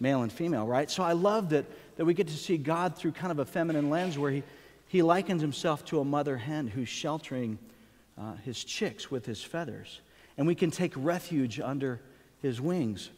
Male 0.00 0.22
and 0.22 0.32
female, 0.32 0.66
right? 0.66 0.90
So 0.90 1.04
I 1.04 1.12
love 1.12 1.50
that, 1.50 1.66
that 1.98 2.04
we 2.04 2.14
get 2.14 2.26
to 2.26 2.36
see 2.36 2.58
God 2.58 2.96
through 2.96 3.12
kind 3.12 3.30
of 3.30 3.38
a 3.38 3.44
feminine 3.44 3.90
lens 3.90 4.18
where 4.18 4.32
he, 4.32 4.42
he 4.88 5.02
likens 5.02 5.40
himself 5.40 5.84
to 5.84 6.00
a 6.00 6.04
mother 6.04 6.36
hen 6.36 6.66
who's 6.66 6.88
sheltering 6.88 7.60
uh, 8.18 8.34
his 8.44 8.62
chicks 8.62 9.10
with 9.10 9.26
his 9.26 9.42
feathers. 9.42 10.00
And 10.36 10.46
we 10.46 10.54
can 10.54 10.70
take 10.70 10.92
refuge 10.96 11.60
under 11.60 12.00
his 12.40 12.60
wings. 12.60 13.10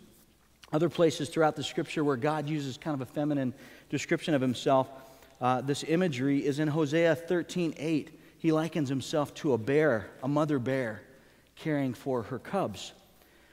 Other 0.72 0.88
places 0.88 1.28
throughout 1.28 1.56
the 1.56 1.62
scripture 1.62 2.02
where 2.02 2.16
God 2.16 2.48
uses 2.48 2.76
kind 2.76 2.94
of 2.94 3.00
a 3.00 3.10
feminine 3.10 3.54
description 3.88 4.34
of 4.34 4.40
himself, 4.40 4.88
uh, 5.40 5.60
this 5.60 5.84
imagery 5.86 6.44
is 6.44 6.58
in 6.58 6.68
Hosea 6.68 7.14
13 7.14 7.74
8. 7.76 8.20
He 8.38 8.52
likens 8.52 8.88
himself 8.88 9.34
to 9.34 9.52
a 9.52 9.58
bear, 9.58 10.10
a 10.22 10.28
mother 10.28 10.58
bear, 10.58 11.02
caring 11.56 11.94
for 11.94 12.22
her 12.22 12.38
cubs. 12.38 12.92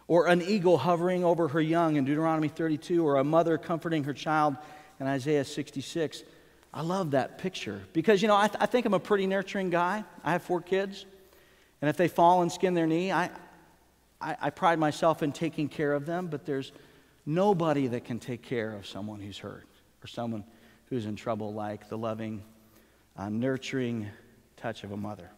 Or 0.08 0.28
an 0.28 0.42
eagle 0.42 0.78
hovering 0.78 1.24
over 1.24 1.48
her 1.50 1.62
young 1.62 1.96
in 1.96 2.06
Deuteronomy 2.06 2.50
32, 2.50 3.06
or 3.06 3.18
a 3.18 3.24
mother 3.24 3.58
comforting 3.58 4.04
her 4.04 4.14
child 4.14 4.58
in 5.00 5.08
Isaiah 5.08 5.46
66. 5.46 6.24
I 6.74 6.82
love 6.82 7.12
that 7.12 7.38
picture 7.38 7.82
because, 7.94 8.22
you 8.22 8.28
know, 8.28 8.36
I, 8.36 8.48
th- 8.48 8.58
I 8.60 8.66
think 8.66 8.86
I'm 8.86 8.94
a 8.94 9.00
pretty 9.00 9.28
nurturing 9.28 9.70
guy. 9.70 10.04
I 10.24 10.32
have 10.32 10.44
four 10.44 10.62
kids. 10.62 11.06
And 11.84 11.90
if 11.90 11.98
they 11.98 12.08
fall 12.08 12.44
and 12.44 12.50
skin 12.50 12.76
their 12.76 12.88
knee, 12.88 13.12
I, 13.12 13.30
I, 14.22 14.38
I 14.44 14.50
pride 14.52 14.80
myself 14.80 15.22
in 15.22 15.34
taking 15.34 15.68
care 15.68 15.92
of 15.92 16.06
them, 16.06 16.28
but 16.28 16.46
there's 16.46 16.72
nobody 17.26 17.88
that 17.88 18.06
can 18.06 18.20
take 18.20 18.42
care 18.42 18.72
of 18.74 18.88
someone 18.88 19.20
who's 19.20 19.38
hurt 19.38 19.68
or 20.02 20.08
someone 20.08 20.46
who's 20.86 21.06
in 21.06 21.18
trouble 21.18 21.54
like 21.54 21.90
the 21.90 21.98
loving, 21.98 22.42
uh, 23.18 23.28
nurturing 23.28 24.08
touch 24.56 24.86
of 24.86 24.94
a 24.94 24.96
mother. 24.96 25.30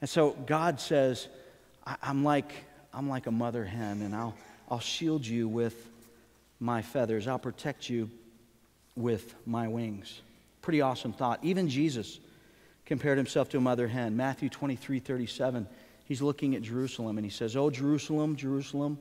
And 0.00 0.08
so 0.08 0.36
God 0.46 0.78
says, 0.78 1.26
I, 1.84 1.96
am 2.00 2.22
like, 2.22 2.52
I'm 2.94 3.08
like 3.08 3.26
a 3.26 3.32
mother 3.32 3.64
hen, 3.64 4.02
and 4.02 4.14
I'll, 4.14 4.36
I'll 4.70 4.78
shield 4.78 5.26
you 5.26 5.48
with 5.48 5.90
my 6.60 6.80
feathers. 6.80 7.26
I'll 7.26 7.40
protect 7.40 7.90
you 7.90 8.08
with 8.94 9.34
my 9.44 9.66
wings. 9.66 10.20
Pretty 10.62 10.80
awesome 10.80 11.12
thought. 11.12 11.40
Even 11.42 11.68
Jesus 11.68 12.20
compared 12.86 13.18
himself 13.18 13.50
to 13.50 13.58
a 13.58 13.60
mother 13.60 13.88
hen. 13.88 14.16
Matthew 14.16 14.48
23 14.48 14.98
37, 14.98 15.68
he's 16.06 16.22
looking 16.22 16.54
at 16.54 16.62
Jerusalem 16.62 17.18
and 17.18 17.24
he 17.24 17.30
says, 17.30 17.56
Oh, 17.56 17.68
Jerusalem, 17.68 18.36
Jerusalem 18.36 18.98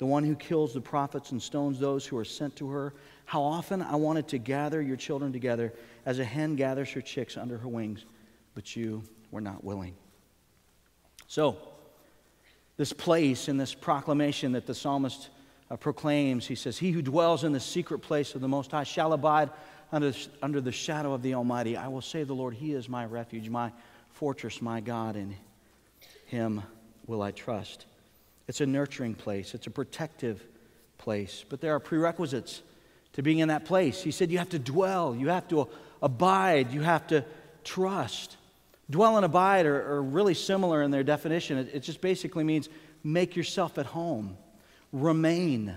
the 0.00 0.06
one 0.06 0.24
who 0.24 0.34
kills 0.34 0.72
the 0.72 0.80
prophets 0.80 1.30
and 1.30 1.40
stones 1.40 1.78
those 1.78 2.06
who 2.06 2.16
are 2.16 2.24
sent 2.24 2.56
to 2.56 2.70
her. 2.70 2.94
How 3.26 3.42
often 3.42 3.82
I 3.82 3.96
wanted 3.96 4.28
to 4.28 4.38
gather 4.38 4.80
your 4.80 4.96
children 4.96 5.30
together 5.30 5.74
as 6.06 6.18
a 6.18 6.24
hen 6.24 6.56
gathers 6.56 6.90
her 6.92 7.02
chicks 7.02 7.36
under 7.36 7.58
her 7.58 7.68
wings, 7.68 8.06
but 8.54 8.74
you 8.74 9.02
were 9.30 9.42
not 9.42 9.62
willing. 9.62 9.94
So, 11.26 11.58
this 12.78 12.94
place 12.94 13.46
in 13.50 13.58
this 13.58 13.74
proclamation 13.74 14.52
that 14.52 14.66
the 14.66 14.74
psalmist 14.74 15.28
uh, 15.70 15.76
proclaims, 15.76 16.46
he 16.46 16.54
says, 16.54 16.78
He 16.78 16.92
who 16.92 17.02
dwells 17.02 17.44
in 17.44 17.52
the 17.52 17.60
secret 17.60 17.98
place 17.98 18.34
of 18.34 18.40
the 18.40 18.48
Most 18.48 18.70
High 18.70 18.84
shall 18.84 19.12
abide 19.12 19.50
under, 19.92 20.12
under 20.42 20.60
the 20.60 20.72
shadow 20.72 21.12
of 21.12 21.22
the 21.22 21.34
Almighty. 21.34 21.76
I 21.76 21.88
will 21.88 22.00
say, 22.00 22.24
The 22.24 22.34
Lord, 22.34 22.54
He 22.54 22.72
is 22.72 22.88
my 22.88 23.04
refuge, 23.04 23.48
my 23.48 23.72
fortress, 24.12 24.60
my 24.60 24.80
God, 24.80 25.16
in 25.16 25.34
Him 26.26 26.62
will 27.06 27.22
I 27.22 27.30
trust. 27.30 27.86
It's 28.48 28.60
a 28.60 28.66
nurturing 28.66 29.14
place, 29.14 29.54
it's 29.54 29.66
a 29.66 29.70
protective 29.70 30.44
place. 30.98 31.44
But 31.48 31.60
there 31.60 31.74
are 31.74 31.80
prerequisites 31.80 32.62
to 33.14 33.22
being 33.22 33.38
in 33.38 33.48
that 33.48 33.64
place. 33.64 34.02
He 34.02 34.10
said 34.10 34.30
you 34.30 34.38
have 34.38 34.50
to 34.50 34.58
dwell, 34.58 35.14
you 35.14 35.28
have 35.28 35.48
to 35.48 35.68
abide, 36.02 36.72
you 36.72 36.82
have 36.82 37.06
to 37.08 37.24
trust. 37.64 38.36
Dwell 38.88 39.16
and 39.16 39.24
abide 39.24 39.66
are, 39.66 39.94
are 39.94 40.02
really 40.02 40.34
similar 40.34 40.82
in 40.82 40.90
their 40.90 41.04
definition. 41.04 41.58
It, 41.58 41.70
it 41.74 41.80
just 41.80 42.00
basically 42.00 42.44
means 42.44 42.68
make 43.04 43.36
yourself 43.36 43.78
at 43.78 43.86
home, 43.86 44.36
remain. 44.92 45.74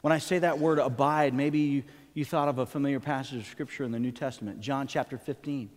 When 0.00 0.12
I 0.12 0.18
say 0.18 0.38
that 0.38 0.58
word 0.58 0.78
abide, 0.78 1.34
maybe 1.34 1.58
you, 1.58 1.82
you 2.14 2.24
thought 2.24 2.48
of 2.48 2.58
a 2.58 2.66
familiar 2.66 3.00
passage 3.00 3.38
of 3.38 3.46
Scripture 3.46 3.84
in 3.84 3.92
the 3.92 3.98
New 3.98 4.10
Testament, 4.10 4.60
John 4.60 4.86
chapter 4.86 5.16
15, 5.16 5.70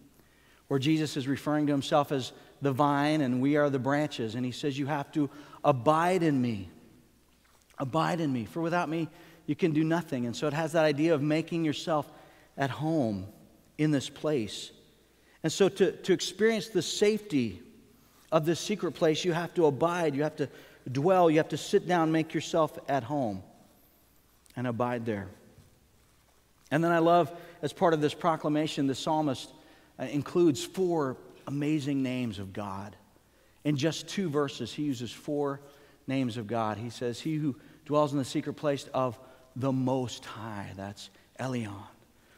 where 0.67 0.79
Jesus 0.79 1.15
is 1.15 1.27
referring 1.27 1.67
to 1.67 1.73
himself 1.73 2.11
as 2.11 2.31
the 2.61 2.71
vine 2.71 3.21
and 3.21 3.41
we 3.41 3.55
are 3.55 3.69
the 3.69 3.79
branches. 3.79 4.35
And 4.35 4.45
he 4.45 4.51
says, 4.51 4.77
You 4.77 4.87
have 4.87 5.11
to 5.11 5.29
abide 5.63 6.23
in 6.23 6.41
me. 6.41 6.69
Abide 7.77 8.19
in 8.19 8.33
me. 8.33 8.45
For 8.45 8.61
without 8.61 8.89
me, 8.89 9.09
you 9.45 9.55
can 9.55 9.71
do 9.71 9.83
nothing. 9.83 10.25
And 10.25 10.35
so 10.35 10.47
it 10.47 10.53
has 10.53 10.71
that 10.71 10.85
idea 10.85 11.13
of 11.13 11.21
making 11.21 11.65
yourself 11.65 12.09
at 12.57 12.69
home 12.69 13.27
in 13.77 13.91
this 13.91 14.09
place. 14.09 14.71
And 15.43 15.51
so 15.51 15.69
to, 15.69 15.91
to 15.91 16.13
experience 16.13 16.69
the 16.69 16.81
safety 16.81 17.61
of 18.31 18.45
this 18.45 18.59
secret 18.59 18.93
place, 18.93 19.25
you 19.25 19.33
have 19.33 19.53
to 19.55 19.65
abide, 19.65 20.15
you 20.15 20.23
have 20.23 20.37
to 20.37 20.49
dwell, 20.91 21.29
you 21.29 21.37
have 21.37 21.49
to 21.49 21.57
sit 21.57 21.87
down, 21.87 22.11
make 22.11 22.33
yourself 22.33 22.77
at 22.87 23.03
home, 23.03 23.43
and 24.55 24.65
abide 24.65 25.05
there. 25.05 25.27
And 26.73 26.83
then 26.83 26.91
I 26.91 26.97
love, 26.97 27.31
as 27.61 27.71
part 27.71 27.93
of 27.93 28.01
this 28.01 28.15
proclamation, 28.15 28.87
the 28.87 28.95
psalmist 28.95 29.53
uh, 29.99 30.05
includes 30.05 30.65
four 30.65 31.17
amazing 31.45 32.01
names 32.01 32.39
of 32.39 32.51
God. 32.51 32.95
In 33.63 33.77
just 33.77 34.07
two 34.07 34.27
verses, 34.27 34.73
he 34.73 34.81
uses 34.81 35.11
four 35.11 35.61
names 36.07 36.35
of 36.35 36.47
God. 36.47 36.79
He 36.79 36.89
says, 36.89 37.19
He 37.19 37.35
who 37.35 37.55
dwells 37.85 38.11
in 38.11 38.17
the 38.17 38.25
secret 38.25 38.55
place 38.55 38.89
of 38.91 39.19
the 39.55 39.71
Most 39.71 40.25
High, 40.25 40.71
that's 40.75 41.11
Elyon, 41.39 41.75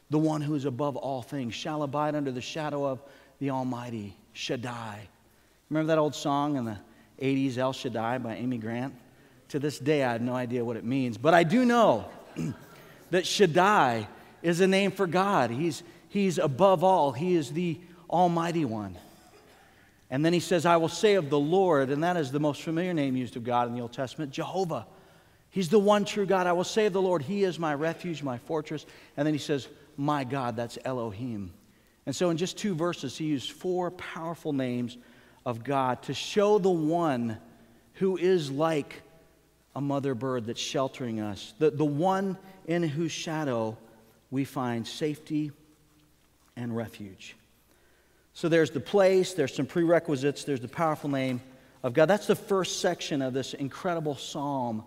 the 0.10 0.20
one 0.20 0.42
who 0.42 0.54
is 0.56 0.65
above 0.65 0.98
all 0.98 1.22
things, 1.22 1.54
shall 1.54 1.84
abide 1.84 2.13
under 2.13 2.34
the 2.34 2.42
shadow 2.42 2.84
of 2.84 3.01
the 3.39 3.51
Almighty, 3.51 4.18
Shaddai. 4.34 5.08
Remember 5.70 5.88
that 5.88 5.98
old 5.98 6.13
song 6.13 6.58
in 6.58 6.65
the 6.65 6.77
80s, 7.22 7.58
El 7.58 7.72
Shaddai 7.72 8.18
by 8.18 8.36
Amy 8.36 8.58
Grant? 8.58 8.96
To 9.50 9.60
this 9.60 9.80
day, 9.80 10.04
I 10.04 10.12
have 10.12 10.22
no 10.22 10.34
idea 10.34 10.65
what 10.65 10.75
it 10.75 10.84
means, 10.84 11.18
but 11.18 11.34
I 11.34 11.44
do 11.44 11.63
know 11.63 12.10
that 13.12 13.25
Shaddai 13.25 14.10
is 14.45 14.61
a 14.61 14.67
name 14.67 14.91
for 14.91 15.07
God. 15.07 15.49
He's, 15.49 15.83
he's 16.07 16.37
above 16.37 16.83
all, 16.83 17.11
He 17.11 17.35
is 17.35 17.51
the 17.51 17.79
Almighty 18.09 18.63
One. 18.63 18.95
And 20.11 20.23
then 20.23 20.33
he 20.33 20.39
says, 20.39 20.67
I 20.67 20.77
will 20.77 20.87
say 20.87 21.15
of 21.15 21.31
the 21.31 21.39
Lord, 21.39 21.89
and 21.89 22.03
that 22.03 22.15
is 22.15 22.31
the 22.31 22.39
most 22.39 22.61
familiar 22.61 22.93
name 22.93 23.15
used 23.17 23.35
of 23.35 23.43
God 23.43 23.67
in 23.67 23.73
the 23.73 23.81
Old 23.81 23.91
Testament, 23.91 24.31
Jehovah. 24.31 24.85
He's 25.49 25.69
the 25.69 25.79
one 25.79 26.05
true 26.05 26.27
God. 26.27 26.45
I 26.45 26.53
will 26.53 26.63
say 26.63 26.85
of 26.85 26.93
the 26.93 27.01
Lord, 27.01 27.23
He 27.23 27.43
is 27.43 27.57
my 27.57 27.73
refuge, 27.73 28.21
my 28.21 28.37
fortress. 28.37 28.85
And 29.17 29.25
then 29.25 29.33
he 29.33 29.39
says, 29.39 29.67
My 29.97 30.23
God, 30.23 30.55
that's 30.55 30.77
Elohim. 30.85 31.51
And 32.05 32.15
so 32.15 32.29
in 32.29 32.37
just 32.37 32.57
two 32.57 32.75
verses, 32.75 33.17
he 33.17 33.25
used 33.25 33.51
four 33.51 33.89
powerful 33.89 34.53
names 34.53 34.95
of 35.43 35.63
God 35.63 36.03
to 36.03 36.13
show 36.13 36.59
the 36.59 36.69
one 36.69 37.39
who 37.93 38.15
is 38.15 38.51
like 38.51 39.01
a 39.75 39.81
mother 39.81 40.13
bird 40.13 40.45
that's 40.45 40.61
sheltering 40.61 41.19
us, 41.19 41.53
the, 41.57 41.71
the 41.71 41.83
one 41.83 42.37
in 42.67 42.83
whose 42.83 43.11
shadow 43.11 43.75
we 44.36 44.44
find 44.44 44.86
safety 44.86 45.50
and 46.58 46.75
refuge. 46.75 47.38
So 48.34 48.50
there's 48.50 48.70
the 48.70 48.82
place, 48.82 49.34
there's 49.34 49.56
some 49.56 49.65
prerequisites, 49.65 50.44
there's 50.44 50.60
the 50.60 50.68
powerful 50.68 51.10
name 51.10 51.39
of 51.84 51.94
God. 51.94 52.08
That's 52.08 52.27
the 52.27 52.36
first 52.36 52.82
section 52.82 53.22
of 53.22 53.34
this 53.34 53.54
incredible 53.54 54.15
psalm 54.15 54.84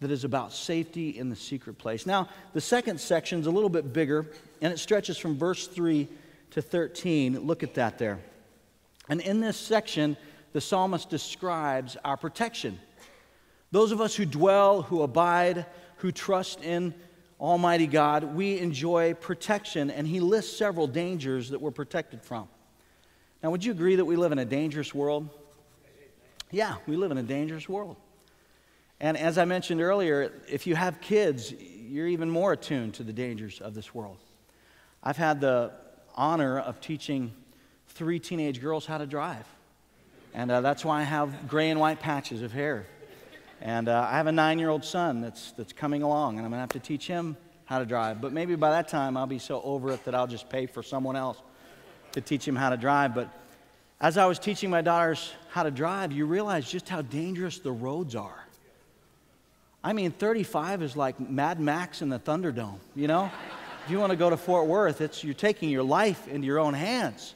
that 0.00 0.10
is 0.10 0.24
about 0.24 0.52
safety 0.52 1.10
in 1.16 1.28
the 1.28 1.36
secret 1.36 1.78
place. 1.78 2.04
Now, 2.04 2.28
the 2.52 2.60
second 2.60 3.00
section 3.00 3.38
is 3.38 3.46
a 3.46 3.50
little 3.52 3.68
bit 3.68 3.92
bigger, 3.92 4.26
and 4.60 4.72
it 4.72 4.78
stretches 4.80 5.16
from 5.16 5.38
verse 5.38 5.68
3 5.68 6.08
to 6.50 6.60
13. 6.60 7.46
Look 7.46 7.62
at 7.62 7.74
that 7.74 7.96
there. 7.96 8.18
And 9.08 9.20
in 9.20 9.38
this 9.38 9.56
section, 9.56 10.16
the 10.52 10.60
psalmist 10.60 11.08
describes 11.08 11.96
our 12.04 12.16
protection. 12.16 12.80
Those 13.70 13.92
of 13.92 14.00
us 14.00 14.16
who 14.16 14.26
dwell, 14.26 14.82
who 14.82 15.02
abide, 15.02 15.66
who 15.98 16.10
trust 16.10 16.60
in 16.62 16.92
Almighty 17.40 17.86
God, 17.86 18.24
we 18.34 18.58
enjoy 18.58 19.14
protection, 19.14 19.90
and 19.90 20.06
he 20.06 20.20
lists 20.20 20.56
several 20.56 20.86
dangers 20.86 21.50
that 21.50 21.60
we're 21.60 21.70
protected 21.70 22.22
from. 22.22 22.48
Now, 23.42 23.50
would 23.50 23.64
you 23.64 23.72
agree 23.72 23.96
that 23.96 24.04
we 24.04 24.16
live 24.16 24.32
in 24.32 24.38
a 24.38 24.44
dangerous 24.44 24.94
world? 24.94 25.30
Yeah, 26.50 26.76
we 26.86 26.96
live 26.96 27.10
in 27.10 27.18
a 27.18 27.22
dangerous 27.22 27.66
world. 27.68 27.96
And 29.00 29.16
as 29.16 29.38
I 29.38 29.46
mentioned 29.46 29.80
earlier, 29.80 30.32
if 30.46 30.66
you 30.66 30.74
have 30.74 31.00
kids, 31.00 31.52
you're 31.52 32.08
even 32.08 32.28
more 32.28 32.52
attuned 32.52 32.94
to 32.94 33.02
the 33.02 33.12
dangers 33.12 33.60
of 33.60 33.74
this 33.74 33.94
world. 33.94 34.18
I've 35.02 35.16
had 35.16 35.40
the 35.40 35.72
honor 36.14 36.58
of 36.58 36.82
teaching 36.82 37.32
three 37.88 38.18
teenage 38.18 38.60
girls 38.60 38.84
how 38.84 38.98
to 38.98 39.06
drive. 39.06 39.46
And 40.34 40.50
uh, 40.50 40.60
that's 40.60 40.84
why 40.84 41.00
I 41.00 41.04
have 41.04 41.48
gray 41.48 41.70
and 41.70 41.80
white 41.80 42.00
patches 42.00 42.42
of 42.42 42.52
hair. 42.52 42.86
And 43.60 43.88
uh, 43.88 44.08
I 44.10 44.16
have 44.16 44.26
a 44.26 44.32
nine 44.32 44.58
year 44.58 44.70
old 44.70 44.84
son 44.84 45.20
that's, 45.20 45.52
that's 45.52 45.72
coming 45.72 46.02
along, 46.02 46.38
and 46.38 46.46
I'm 46.46 46.50
going 46.50 46.58
to 46.58 46.60
have 46.60 46.70
to 46.70 46.80
teach 46.80 47.06
him 47.06 47.36
how 47.66 47.78
to 47.78 47.84
drive. 47.84 48.20
But 48.20 48.32
maybe 48.32 48.54
by 48.56 48.70
that 48.70 48.88
time, 48.88 49.16
I'll 49.16 49.26
be 49.26 49.38
so 49.38 49.60
over 49.62 49.92
it 49.92 50.04
that 50.04 50.14
I'll 50.14 50.26
just 50.26 50.48
pay 50.48 50.66
for 50.66 50.82
someone 50.82 51.16
else 51.16 51.38
to 52.12 52.20
teach 52.20 52.46
him 52.46 52.56
how 52.56 52.70
to 52.70 52.76
drive. 52.76 53.14
But 53.14 53.28
as 54.00 54.16
I 54.16 54.26
was 54.26 54.38
teaching 54.38 54.70
my 54.70 54.80
daughters 54.80 55.32
how 55.50 55.62
to 55.62 55.70
drive, 55.70 56.10
you 56.10 56.26
realize 56.26 56.68
just 56.68 56.88
how 56.88 57.02
dangerous 57.02 57.58
the 57.58 57.70
roads 57.70 58.14
are. 58.14 58.46
I 59.84 59.92
mean, 59.92 60.10
35 60.10 60.82
is 60.82 60.96
like 60.96 61.20
Mad 61.20 61.60
Max 61.60 62.02
in 62.02 62.08
the 62.08 62.18
Thunderdome, 62.18 62.78
you 62.94 63.06
know? 63.06 63.30
if 63.84 63.90
you 63.90 63.98
want 63.98 64.10
to 64.10 64.16
go 64.16 64.30
to 64.30 64.36
Fort 64.36 64.66
Worth, 64.66 65.00
it's, 65.00 65.24
you're 65.24 65.34
taking 65.34 65.70
your 65.70 65.82
life 65.82 66.28
into 66.28 66.46
your 66.46 66.58
own 66.58 66.74
hands. 66.74 67.34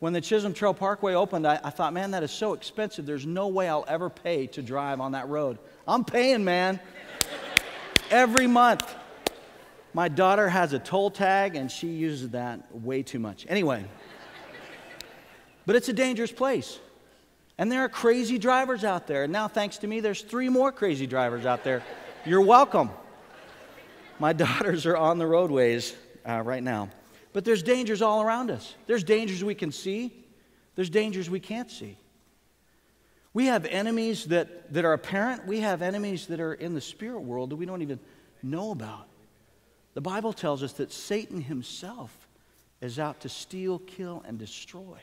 When 0.00 0.12
the 0.12 0.20
Chisholm 0.20 0.54
Trail 0.54 0.74
Parkway 0.74 1.14
opened, 1.14 1.46
I, 1.46 1.58
I 1.62 1.70
thought, 1.70 1.92
man, 1.92 2.12
that 2.12 2.22
is 2.22 2.30
so 2.30 2.52
expensive. 2.52 3.04
There's 3.04 3.26
no 3.26 3.48
way 3.48 3.68
I'll 3.68 3.84
ever 3.88 4.08
pay 4.08 4.46
to 4.48 4.62
drive 4.62 5.00
on 5.00 5.12
that 5.12 5.28
road. 5.28 5.58
I'm 5.86 6.04
paying, 6.04 6.44
man. 6.44 6.78
Every 8.10 8.46
month. 8.46 8.94
My 9.94 10.08
daughter 10.08 10.48
has 10.48 10.72
a 10.72 10.78
toll 10.78 11.10
tag, 11.10 11.56
and 11.56 11.70
she 11.70 11.88
uses 11.88 12.30
that 12.30 12.72
way 12.74 13.02
too 13.02 13.18
much. 13.18 13.44
Anyway, 13.48 13.84
but 15.66 15.74
it's 15.74 15.88
a 15.88 15.92
dangerous 15.92 16.30
place. 16.30 16.78
And 17.56 17.72
there 17.72 17.80
are 17.80 17.88
crazy 17.88 18.38
drivers 18.38 18.84
out 18.84 19.08
there. 19.08 19.24
And 19.24 19.32
now, 19.32 19.48
thanks 19.48 19.78
to 19.78 19.88
me, 19.88 19.98
there's 19.98 20.22
three 20.22 20.48
more 20.48 20.70
crazy 20.70 21.08
drivers 21.08 21.44
out 21.44 21.64
there. 21.64 21.82
You're 22.24 22.42
welcome. 22.42 22.90
My 24.20 24.32
daughters 24.44 24.86
are 24.86 24.96
on 24.96 25.18
the 25.18 25.26
roadways 25.26 25.96
uh, 26.24 26.42
right 26.44 26.62
now. 26.62 26.90
But 27.38 27.44
there's 27.44 27.62
dangers 27.62 28.02
all 28.02 28.20
around 28.20 28.50
us. 28.50 28.74
There's 28.88 29.04
dangers 29.04 29.44
we 29.44 29.54
can 29.54 29.70
see, 29.70 30.12
there's 30.74 30.90
dangers 30.90 31.30
we 31.30 31.38
can't 31.38 31.70
see. 31.70 31.96
We 33.32 33.46
have 33.46 33.64
enemies 33.64 34.24
that, 34.24 34.72
that 34.72 34.84
are 34.84 34.92
apparent, 34.92 35.46
we 35.46 35.60
have 35.60 35.80
enemies 35.80 36.26
that 36.26 36.40
are 36.40 36.54
in 36.54 36.74
the 36.74 36.80
spirit 36.80 37.20
world 37.20 37.50
that 37.50 37.54
we 37.54 37.64
don't 37.64 37.80
even 37.80 38.00
know 38.42 38.72
about. 38.72 39.06
The 39.94 40.00
Bible 40.00 40.32
tells 40.32 40.64
us 40.64 40.72
that 40.72 40.90
Satan 40.90 41.40
himself 41.40 42.26
is 42.80 42.98
out 42.98 43.20
to 43.20 43.28
steal, 43.28 43.78
kill, 43.78 44.24
and 44.26 44.36
destroy. 44.36 44.98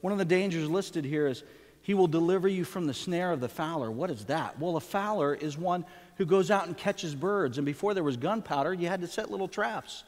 One 0.00 0.14
of 0.14 0.18
the 0.18 0.24
dangers 0.24 0.70
listed 0.70 1.04
here 1.04 1.26
is 1.26 1.44
he 1.82 1.92
will 1.92 2.08
deliver 2.08 2.48
you 2.48 2.64
from 2.64 2.86
the 2.86 2.94
snare 2.94 3.30
of 3.30 3.40
the 3.40 3.48
fowler. 3.50 3.90
What 3.90 4.10
is 4.10 4.24
that? 4.24 4.58
Well, 4.58 4.78
a 4.78 4.80
fowler 4.80 5.34
is 5.34 5.58
one 5.58 5.84
who 6.16 6.24
goes 6.24 6.50
out 6.50 6.66
and 6.66 6.74
catches 6.74 7.14
birds. 7.14 7.58
And 7.58 7.66
before 7.66 7.92
there 7.92 8.02
was 8.02 8.16
gunpowder, 8.16 8.72
you 8.72 8.88
had 8.88 9.02
to 9.02 9.06
set 9.06 9.30
little 9.30 9.48
traps 9.48 10.04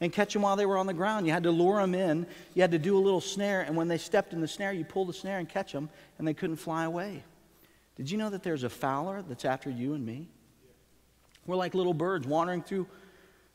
and 0.00 0.12
catch 0.12 0.32
them 0.32 0.42
while 0.42 0.56
they 0.56 0.66
were 0.66 0.78
on 0.78 0.86
the 0.86 0.94
ground. 0.94 1.26
You 1.26 1.32
had 1.32 1.42
to 1.42 1.50
lure 1.50 1.80
them 1.80 1.94
in. 1.94 2.26
You 2.54 2.62
had 2.62 2.70
to 2.72 2.78
do 2.78 2.96
a 2.96 3.00
little 3.00 3.20
snare. 3.20 3.62
And 3.62 3.76
when 3.76 3.88
they 3.88 3.98
stepped 3.98 4.32
in 4.32 4.40
the 4.40 4.48
snare, 4.48 4.72
you 4.72 4.84
pull 4.84 5.04
the 5.04 5.12
snare 5.12 5.38
and 5.38 5.48
catch 5.48 5.72
them, 5.72 5.90
and 6.18 6.26
they 6.26 6.34
couldn't 6.34 6.56
fly 6.56 6.84
away. 6.84 7.22
Did 7.96 8.10
you 8.10 8.16
know 8.16 8.30
that 8.30 8.42
there's 8.42 8.64
a 8.64 8.70
fowler 8.70 9.22
that's 9.22 9.44
after 9.44 9.68
you 9.68 9.94
and 9.94 10.04
me? 10.04 10.28
We're 11.46 11.56
like 11.56 11.74
little 11.74 11.94
birds 11.94 12.26
wandering 12.26 12.62
through 12.62 12.86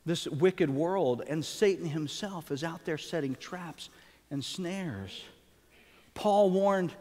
this 0.05 0.27
wicked 0.27 0.69
world, 0.69 1.23
and 1.27 1.43
Satan 1.43 1.87
himself 1.87 2.51
is 2.51 2.63
out 2.63 2.85
there 2.85 2.97
setting 2.97 3.35
traps 3.35 3.89
and 4.29 4.43
snares. 4.43 5.23
Paul 6.13 6.51
warned 6.51 6.93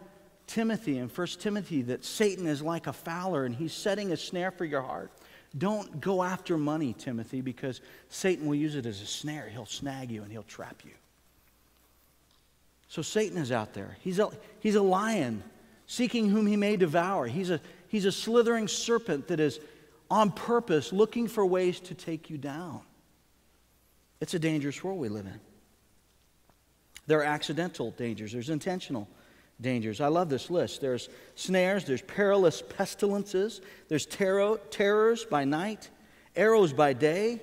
Timothy 0.47 0.99
in 0.99 1.09
1 1.09 1.27
Timothy 1.39 1.83
that 1.83 2.05
Satan 2.05 2.47
is 2.47 2.63
like 2.63 2.87
a 2.87 2.93
fowler 2.93 3.45
and 3.45 3.55
he's 3.55 3.73
setting 3.73 4.13
a 4.13 4.17
snare 4.17 4.51
for 4.51 4.65
your 4.65 4.83
heart. 4.83 5.11
Don't 5.57 6.01
go 6.01 6.23
after 6.23 6.59
money, 6.59 6.95
Timothy, 6.99 7.41
because 7.41 7.81
Satan 8.09 8.47
will 8.47 8.57
use 8.57 8.75
it 8.75 8.87
as 8.87 9.01
a 9.01 9.07
snare. 9.07 9.49
He'll 9.49 9.67
snag 9.67 10.11
you 10.11 10.23
and 10.23 10.33
he'll 10.33 10.43
trap 10.43 10.83
you. 10.85 10.91
So 12.88 13.03
Satan 13.03 13.38
is 13.38 13.53
out 13.53 13.73
there. 13.75 13.97
He's 14.01 14.19
a, 14.19 14.31
he's 14.61 14.75
a 14.75 14.83
lion 14.83 15.43
seeking 15.87 16.29
whom 16.29 16.47
he 16.47 16.57
may 16.57 16.77
devour. 16.77 17.27
He's 17.27 17.51
a, 17.51 17.61
he's 17.88 18.05
a 18.05 18.12
slithering 18.12 18.69
serpent 18.69 19.29
that 19.29 19.40
is 19.40 19.61
on 20.11 20.31
purpose 20.31 20.93
looking 20.93 21.29
for 21.29 21.45
ways 21.47 21.81
to 21.81 21.95
take 21.95 22.31
you 22.31 22.38
down. 22.38 22.81
It's 24.21 24.35
a 24.35 24.38
dangerous 24.38 24.83
world 24.83 24.99
we 24.99 25.09
live 25.09 25.27
in. 25.27 25.40
There 27.07 27.21
are 27.21 27.25
accidental 27.25 27.90
dangers, 27.93 28.33
there's 28.33 28.51
intentional 28.51 29.09
dangers. 29.61 30.01
I 30.01 30.09
love 30.09 30.29
this 30.29 30.51
list. 30.51 30.81
There's 30.81 31.09
snares, 31.35 31.85
there's 31.85 32.03
perilous 32.03 32.62
pestilences, 32.62 33.61
there's 33.88 34.07
terror, 34.07 34.59
terrors 34.71 35.25
by 35.25 35.45
night, 35.45 35.90
arrows 36.37 36.73
by 36.73 36.93
day. 36.93 37.40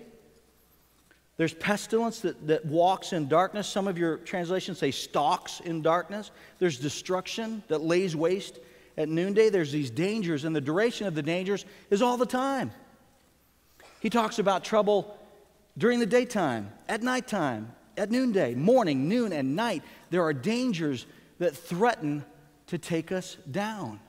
There's 1.37 1.53
pestilence 1.53 2.19
that, 2.19 2.47
that 2.47 2.65
walks 2.65 3.13
in 3.13 3.27
darkness. 3.27 3.67
Some 3.67 3.87
of 3.87 3.97
your 3.97 4.17
translations 4.17 4.77
say 4.77 4.91
stalks 4.91 5.59
in 5.61 5.81
darkness. 5.81 6.29
There's 6.59 6.77
destruction 6.77 7.63
that 7.67 7.81
lays 7.81 8.15
waste 8.15 8.59
at 8.97 9.09
noonday. 9.09 9.49
There's 9.49 9.71
these 9.71 9.89
dangers, 9.89 10.43
and 10.43 10.55
the 10.55 10.61
duration 10.61 11.07
of 11.07 11.15
the 11.15 11.23
dangers 11.23 11.65
is 11.89 12.01
all 12.01 12.17
the 12.17 12.27
time. 12.27 12.71
He 14.01 14.09
talks 14.09 14.37
about 14.37 14.63
trouble 14.63 15.17
during 15.77 15.99
the 15.99 16.05
daytime, 16.05 16.71
at 16.87 17.01
nighttime, 17.01 17.71
at 17.97 18.11
noonday, 18.11 18.53
morning, 18.53 19.07
noon, 19.07 19.31
and 19.31 19.55
night. 19.55 19.83
There 20.09 20.23
are 20.23 20.33
dangers 20.33 21.05
that 21.41 21.55
threaten 21.55 22.23
to 22.67 22.77
take 22.77 23.11
us 23.11 23.35
down. 23.49 23.99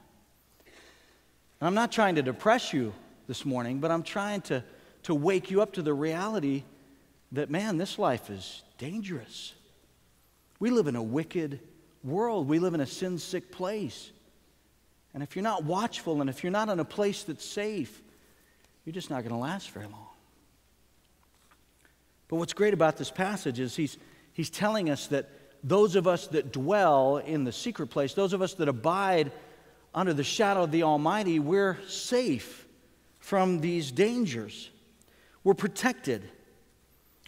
And 1.60 1.66
I'm 1.66 1.72
not 1.72 1.90
trying 1.90 2.16
to 2.16 2.22
depress 2.22 2.74
you 2.74 2.92
this 3.26 3.46
morning, 3.46 3.78
but 3.78 3.90
I'm 3.90 4.02
trying 4.02 4.42
to, 4.42 4.62
to 5.04 5.14
wake 5.14 5.50
you 5.50 5.62
up 5.62 5.72
to 5.72 5.82
the 5.82 5.94
reality 5.94 6.64
that, 7.32 7.48
man, 7.48 7.78
this 7.78 7.98
life 7.98 8.28
is 8.28 8.62
dangerous. 8.76 9.54
We 10.60 10.68
live 10.68 10.88
in 10.88 10.94
a 10.94 11.02
wicked 11.02 11.60
world, 12.04 12.48
we 12.48 12.58
live 12.58 12.74
in 12.74 12.82
a 12.82 12.86
sin 12.86 13.16
sick 13.16 13.50
place. 13.50 14.10
And 15.14 15.22
if 15.22 15.34
you're 15.34 15.42
not 15.42 15.64
watchful 15.64 16.20
and 16.20 16.28
if 16.28 16.44
you're 16.44 16.52
not 16.52 16.68
in 16.68 16.80
a 16.80 16.84
place 16.84 17.22
that's 17.22 17.46
safe, 17.46 18.02
you're 18.84 18.92
just 18.92 19.08
not 19.08 19.22
going 19.22 19.32
to 19.32 19.40
last 19.40 19.70
very 19.70 19.86
long. 19.86 20.06
But 22.28 22.36
what's 22.36 22.52
great 22.52 22.74
about 22.74 22.98
this 22.98 23.10
passage 23.10 23.58
is 23.58 23.74
he's, 23.74 23.96
he's 24.34 24.50
telling 24.50 24.90
us 24.90 25.06
that 25.06 25.30
those 25.62 25.96
of 25.96 26.06
us 26.06 26.26
that 26.28 26.52
dwell 26.52 27.18
in 27.18 27.44
the 27.44 27.52
secret 27.52 27.88
place, 27.88 28.14
those 28.14 28.32
of 28.32 28.42
us 28.42 28.54
that 28.54 28.68
abide 28.68 29.30
under 29.94 30.12
the 30.12 30.24
shadow 30.24 30.64
of 30.64 30.70
the 30.70 30.82
Almighty, 30.82 31.38
we're 31.38 31.78
safe 31.86 32.66
from 33.20 33.60
these 33.60 33.92
dangers. 33.92 34.70
We're 35.44 35.54
protected 35.54 36.28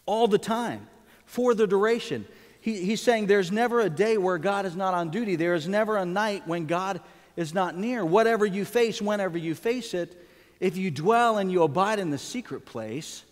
all 0.06 0.28
the 0.28 0.38
time 0.38 0.88
for 1.26 1.54
the 1.54 1.66
duration. 1.66 2.26
He, 2.60 2.84
he's 2.84 3.00
saying 3.00 3.26
there's 3.26 3.52
never 3.52 3.80
a 3.80 3.90
day 3.90 4.18
where 4.18 4.38
God 4.38 4.66
is 4.66 4.74
not 4.74 4.94
on 4.94 5.10
duty, 5.10 5.36
there 5.36 5.54
is 5.54 5.68
never 5.68 5.96
a 5.96 6.06
night 6.06 6.46
when 6.46 6.66
God 6.66 7.00
is 7.36 7.52
not 7.52 7.76
near. 7.76 8.04
Whatever 8.04 8.46
you 8.46 8.64
face, 8.64 9.00
whenever 9.00 9.38
you 9.38 9.54
face 9.54 9.94
it, 9.94 10.20
if 10.60 10.76
you 10.76 10.90
dwell 10.90 11.38
and 11.38 11.50
you 11.50 11.62
abide 11.62 11.98
in 11.98 12.10
the 12.10 12.18
secret 12.18 12.64
place, 12.64 13.24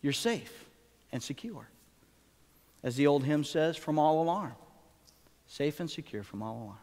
you're 0.00 0.12
safe 0.12 0.52
and 1.10 1.22
secure 1.22 1.66
as 2.82 2.96
the 2.96 3.06
old 3.06 3.24
hymn 3.24 3.44
says, 3.44 3.76
from 3.76 3.98
all 3.98 4.22
alarm. 4.22 4.54
Safe 5.46 5.80
and 5.80 5.90
secure 5.90 6.22
from 6.22 6.42
all 6.42 6.62
alarm. 6.62 6.78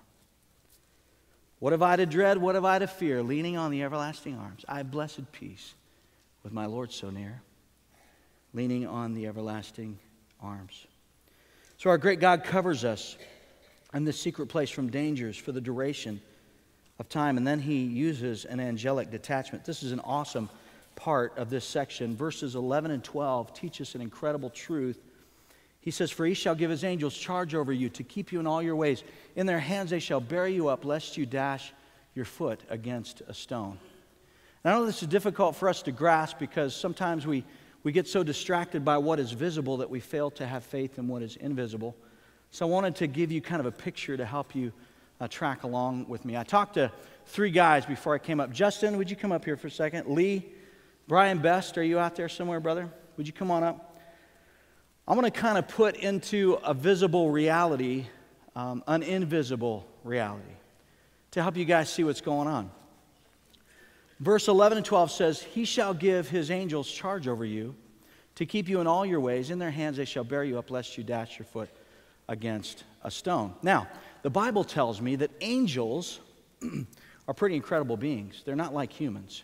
What 1.60 1.74
have 1.74 1.82
I 1.82 1.98
to 1.98 2.06
dread? 2.06 2.38
What 2.38 2.56
have 2.56 2.66
I 2.66 2.80
to 2.80 2.88
fear? 2.88 3.22
Leaning 3.22 3.58
on 3.58 3.72
the 3.72 3.84
everlasting 3.84 4.38
arms. 4.38 4.64
I 4.68 4.78
have 4.78 4.92
blessed 4.92 5.32
peace 5.32 5.74
with 6.44 6.54
my 6.54 6.66
Lord 6.66 6.92
so 6.92 7.10
near, 7.10 7.42
leaning 8.54 8.88
on 8.88 9.14
the 9.14 9.28
everlasting 9.28 10.00
arms. 10.42 10.88
So 11.78 11.90
our 11.90 11.98
great 11.98 12.20
God 12.20 12.44
covers 12.44 12.86
us 12.86 13.18
in 13.94 14.06
this 14.06 14.20
secret 14.20 14.48
place 14.48 14.70
from 14.70 14.90
dangers 14.90 15.36
for 15.36 15.52
the 15.52 15.62
duration 15.62 16.22
of 17.00 17.10
time, 17.10 17.38
and 17.38 17.46
then 17.46 17.60
he 17.60 17.84
uses 17.84 18.46
an 18.46 18.60
angelic 18.60 19.10
detachment. 19.12 19.66
This 19.66 19.84
is 19.84 19.92
an 19.92 20.00
awesome 20.02 20.50
part 20.96 21.38
of 21.38 21.50
this 21.50 21.66
section. 21.66 22.16
Verses 22.16 22.56
11 22.56 22.92
and 22.92 23.04
12 23.04 23.54
teach 23.54 23.82
us 23.82 23.96
an 23.96 24.02
incredible 24.02 24.50
truth 24.50 25.00
he 25.82 25.92
says, 25.92 26.12
For 26.12 26.26
he 26.26 26.34
shall 26.34 26.56
give 26.56 26.70
his 26.70 26.84
angels 26.84 27.16
charge 27.16 27.56
over 27.56 27.72
you 27.72 27.90
to 27.90 28.04
keep 28.04 28.32
you 28.32 28.40
in 28.40 28.48
all 28.48 28.62
your 28.62 28.76
ways. 28.76 29.04
In 29.36 29.46
their 29.46 29.60
hands 29.60 29.92
they 29.92 30.00
shall 30.00 30.20
bear 30.20 30.48
you 30.48 30.68
up, 30.68 30.86
lest 30.86 31.18
you 31.18 31.26
dash 31.26 31.74
your 32.16 32.26
foot 32.26 32.62
against 32.70 33.22
a 33.28 33.34
stone. 33.34 33.80
And 34.64 34.74
I 34.74 34.78
know 34.78 34.86
this 34.86 35.02
is 35.02 35.08
difficult 35.08 35.56
for 35.56 35.70
us 35.70 35.82
to 35.84 35.92
grasp 35.92 36.38
because 36.38 36.76
sometimes 36.76 37.26
we, 37.26 37.46
we 37.84 37.92
get 37.94 38.08
so 38.08 38.24
distracted 38.24 38.84
by 38.84 38.98
what 38.98 39.20
is 39.20 39.32
visible 39.32 39.78
that 39.78 39.90
we 39.90 40.02
fail 40.02 40.30
to 40.32 40.46
have 40.46 40.66
faith 40.66 40.98
in 41.00 41.08
what 41.08 41.22
is 41.22 41.38
invisible. 41.38 41.96
So 42.52 42.68
I 42.68 42.70
wanted 42.70 42.96
to 42.98 43.08
give 43.08 43.32
you 43.32 43.42
kind 43.42 43.62
of 43.62 43.66
a 43.68 43.72
picture 43.72 44.18
to 44.18 44.26
help 44.26 44.56
you 44.56 44.74
uh, 45.22 45.28
track 45.28 45.64
along 45.64 46.08
with 46.10 46.26
me. 46.26 46.36
I 46.36 46.44
talked 46.44 46.74
to 46.74 46.92
three 47.28 47.52
guys 47.52 47.86
before 47.86 48.16
I 48.16 48.18
came 48.18 48.40
up. 48.40 48.52
Justin, 48.52 48.98
would 48.98 49.10
you 49.10 49.16
come 49.16 49.32
up 49.32 49.46
here 49.46 49.56
for 49.56 49.68
a 49.68 49.72
second? 49.72 50.08
Lee, 50.08 50.46
Brian 51.08 51.40
Best, 51.40 51.78
are 51.78 51.84
you 51.84 52.00
out 52.00 52.16
there 52.16 52.30
somewhere, 52.30 52.60
brother? 52.60 52.90
Would 53.18 53.28
you 53.28 53.34
come 53.34 53.52
on 53.52 53.64
up? 53.64 53.89
I'm 55.10 55.20
going 55.20 55.30
to 55.30 55.38
kind 55.38 55.58
of 55.58 55.68
put 55.68 55.96
into 55.96 56.60
a 56.64 56.76
visible 56.76 57.32
reality 57.32 58.06
um, 58.56 58.84
an 58.88 59.04
invisible 59.04 59.88
reality 60.04 60.52
to 61.32 61.42
help 61.42 61.58
you 61.58 61.66
guys 61.66 61.90
see 61.90 62.04
what's 62.04 62.22
going 62.22 62.48
on. 62.48 62.70
Verse 64.20 64.48
11 64.48 64.78
and 64.78 64.86
12 64.86 65.12
says, 65.12 65.42
He 65.42 65.66
shall 65.66 65.94
give 65.94 66.30
his 66.30 66.52
angels 66.52 66.92
charge 66.92 67.28
over 67.28 67.46
you 67.46 67.74
to 68.36 68.46
keep 68.46 68.68
you 68.68 68.82
in 68.82 68.88
all 68.88 69.06
your 69.06 69.20
ways. 69.20 69.50
In 69.50 69.60
their 69.60 69.72
hands 69.72 69.98
they 69.98 70.06
shall 70.06 70.24
bear 70.24 70.44
you 70.44 70.60
up, 70.60 70.70
lest 70.70 70.98
you 70.98 71.04
dash 71.04 71.40
your 71.40 71.46
foot 71.46 71.70
against 72.28 72.84
a 73.04 73.10
stone. 73.10 73.54
Now, 73.64 73.88
the 74.22 74.30
Bible 74.30 74.64
tells 74.64 75.02
me 75.02 75.16
that 75.16 75.32
angels 75.42 76.20
are 77.28 77.34
pretty 77.34 77.56
incredible 77.56 77.98
beings. 77.98 78.44
They're 78.46 78.56
not 78.56 78.74
like 78.74 78.92
humans, 78.92 79.44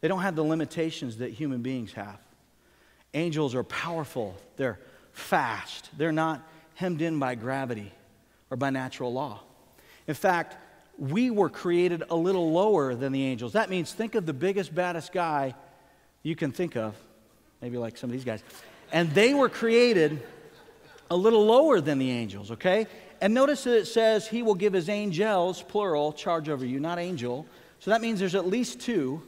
they 0.00 0.08
don't 0.08 0.22
have 0.22 0.34
the 0.34 0.44
limitations 0.44 1.18
that 1.18 1.30
human 1.30 1.62
beings 1.62 1.92
have. 1.92 2.23
Angels 3.14 3.54
are 3.54 3.62
powerful, 3.62 4.36
they're 4.56 4.78
fast, 5.12 5.88
they're 5.96 6.12
not 6.12 6.46
hemmed 6.74 7.00
in 7.00 7.18
by 7.18 7.36
gravity 7.36 7.92
or 8.50 8.56
by 8.56 8.70
natural 8.70 9.12
law. 9.12 9.40
In 10.06 10.14
fact, 10.14 10.56
we 10.98 11.30
were 11.30 11.48
created 11.48 12.02
a 12.10 12.16
little 12.16 12.52
lower 12.52 12.94
than 12.94 13.12
the 13.12 13.24
angels. 13.24 13.52
That 13.54 13.70
means 13.70 13.92
think 13.92 14.14
of 14.14 14.26
the 14.26 14.32
biggest, 14.32 14.74
baddest 14.74 15.12
guy 15.12 15.54
you 16.22 16.36
can 16.36 16.52
think 16.52 16.76
of, 16.76 16.94
maybe 17.60 17.78
like 17.78 17.96
some 17.96 18.10
of 18.10 18.12
these 18.12 18.24
guys. 18.24 18.42
And 18.92 19.10
they 19.10 19.34
were 19.34 19.48
created 19.48 20.22
a 21.10 21.16
little 21.16 21.44
lower 21.44 21.80
than 21.80 21.98
the 21.98 22.10
angels, 22.10 22.50
okay? 22.52 22.86
And 23.20 23.34
notice 23.34 23.64
that 23.64 23.76
it 23.78 23.86
says 23.86 24.26
he 24.26 24.42
will 24.42 24.54
give 24.54 24.72
his 24.72 24.88
angels, 24.88 25.62
plural, 25.62 26.12
charge 26.12 26.48
over 26.48 26.64
you, 26.64 26.80
not 26.80 26.98
angel. 26.98 27.46
So 27.78 27.90
that 27.90 28.00
means 28.00 28.18
there's 28.18 28.34
at 28.34 28.46
least 28.46 28.80
two. 28.80 29.22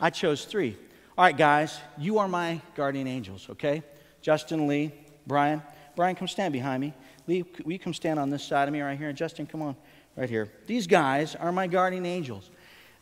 I 0.00 0.10
chose 0.10 0.44
three. 0.44 0.76
All 1.16 1.24
right, 1.24 1.36
guys, 1.36 1.78
you 1.98 2.18
are 2.18 2.28
my 2.28 2.58
guardian 2.74 3.06
angels, 3.06 3.46
okay? 3.50 3.82
Justin, 4.22 4.66
Lee, 4.66 4.92
Brian. 5.26 5.62
Brian, 5.94 6.16
come 6.16 6.26
stand 6.26 6.54
behind 6.54 6.80
me. 6.80 6.94
Lee, 7.26 7.44
will 7.62 7.72
you 7.72 7.78
come 7.78 7.92
stand 7.92 8.18
on 8.18 8.30
this 8.30 8.42
side 8.42 8.66
of 8.66 8.72
me 8.72 8.80
right 8.80 8.96
here? 8.96 9.10
And 9.10 9.18
Justin, 9.18 9.46
come 9.46 9.60
on 9.60 9.76
right 10.16 10.30
here. 10.30 10.50
These 10.66 10.86
guys 10.86 11.34
are 11.34 11.52
my 11.52 11.66
guardian 11.66 12.06
angels. 12.06 12.50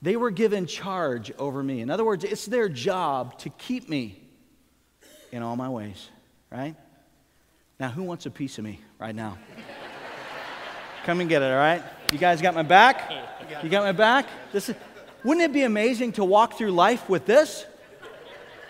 They 0.02 0.16
were 0.16 0.32
given 0.32 0.66
charge 0.66 1.30
over 1.38 1.62
me. 1.62 1.82
In 1.82 1.88
other 1.88 2.04
words, 2.04 2.24
it's 2.24 2.46
their 2.46 2.68
job 2.68 3.38
to 3.38 3.50
keep 3.50 3.88
me 3.88 4.20
in 5.30 5.44
all 5.44 5.54
my 5.54 5.68
ways, 5.68 6.10
right? 6.50 6.74
Now, 7.78 7.90
who 7.90 8.02
wants 8.02 8.26
a 8.26 8.30
piece 8.30 8.58
of 8.58 8.64
me 8.64 8.80
right 8.98 9.14
now? 9.14 9.38
Come 11.04 11.20
and 11.20 11.28
get 11.28 11.42
it, 11.42 11.52
all 11.52 11.58
right? 11.58 11.82
You 12.10 12.18
guys 12.18 12.42
got 12.42 12.56
my 12.56 12.64
back? 12.64 13.08
You 13.62 13.68
got 13.68 13.84
my 13.84 13.92
back? 13.92 14.26
This 14.50 14.68
is, 14.68 14.74
wouldn't 15.22 15.44
it 15.44 15.52
be 15.52 15.62
amazing 15.62 16.12
to 16.14 16.24
walk 16.24 16.58
through 16.58 16.72
life 16.72 17.08
with 17.08 17.24
this 17.24 17.66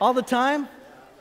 all 0.01 0.15
the 0.15 0.23
time? 0.23 0.69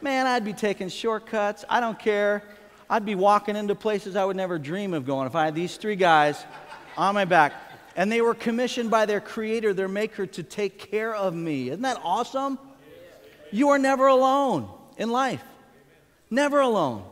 Man, 0.01 0.25
I'd 0.25 0.45
be 0.45 0.53
taking 0.53 0.87
shortcuts. 0.87 1.65
I 1.69 1.79
don't 1.79 1.99
care. 1.99 2.43
I'd 2.89 3.05
be 3.05 3.15
walking 3.15 3.55
into 3.55 3.75
places 3.75 4.15
I 4.15 4.23
would 4.23 4.37
never 4.37 4.57
dream 4.57 4.93
of 4.93 5.05
going 5.05 5.27
if 5.27 5.35
I 5.35 5.45
had 5.45 5.55
these 5.55 5.75
three 5.75 5.97
guys 5.97 6.43
on 6.97 7.13
my 7.13 7.25
back. 7.25 7.53
And 7.95 8.11
they 8.11 8.21
were 8.21 8.33
commissioned 8.33 8.89
by 8.89 9.05
their 9.05 9.19
creator, 9.19 9.73
their 9.73 9.89
maker, 9.89 10.25
to 10.25 10.43
take 10.43 10.77
care 10.77 11.13
of 11.13 11.35
me. 11.35 11.69
Isn't 11.69 11.81
that 11.81 11.99
awesome? 12.03 12.57
You 13.51 13.69
are 13.69 13.79
never 13.79 14.07
alone 14.07 14.69
in 14.97 15.09
life. 15.09 15.43
Never 16.29 16.61
alone. 16.61 17.03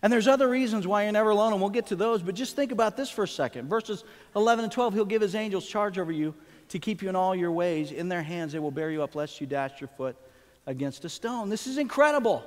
And 0.00 0.12
there's 0.12 0.28
other 0.28 0.48
reasons 0.48 0.86
why 0.86 1.02
you're 1.02 1.12
never 1.12 1.30
alone, 1.30 1.52
and 1.52 1.60
we'll 1.60 1.70
get 1.70 1.86
to 1.86 1.96
those, 1.96 2.22
but 2.22 2.36
just 2.36 2.54
think 2.54 2.70
about 2.70 2.96
this 2.96 3.10
for 3.10 3.24
a 3.24 3.28
second. 3.28 3.68
Verses 3.68 4.04
11 4.36 4.66
and 4.66 4.72
12, 4.72 4.94
he'll 4.94 5.04
give 5.04 5.22
his 5.22 5.34
angels 5.34 5.66
charge 5.66 5.98
over 5.98 6.12
you 6.12 6.34
to 6.68 6.78
keep 6.78 7.02
you 7.02 7.08
in 7.08 7.16
all 7.16 7.34
your 7.34 7.50
ways. 7.50 7.90
In 7.90 8.08
their 8.08 8.22
hands 8.22 8.52
they 8.52 8.60
will 8.60 8.70
bear 8.70 8.92
you 8.92 9.02
up, 9.02 9.16
lest 9.16 9.40
you 9.40 9.46
dash 9.48 9.80
your 9.80 9.88
foot 9.96 10.16
against 10.68 11.04
a 11.06 11.08
stone. 11.08 11.48
This 11.48 11.66
is 11.66 11.78
incredible. 11.78 12.44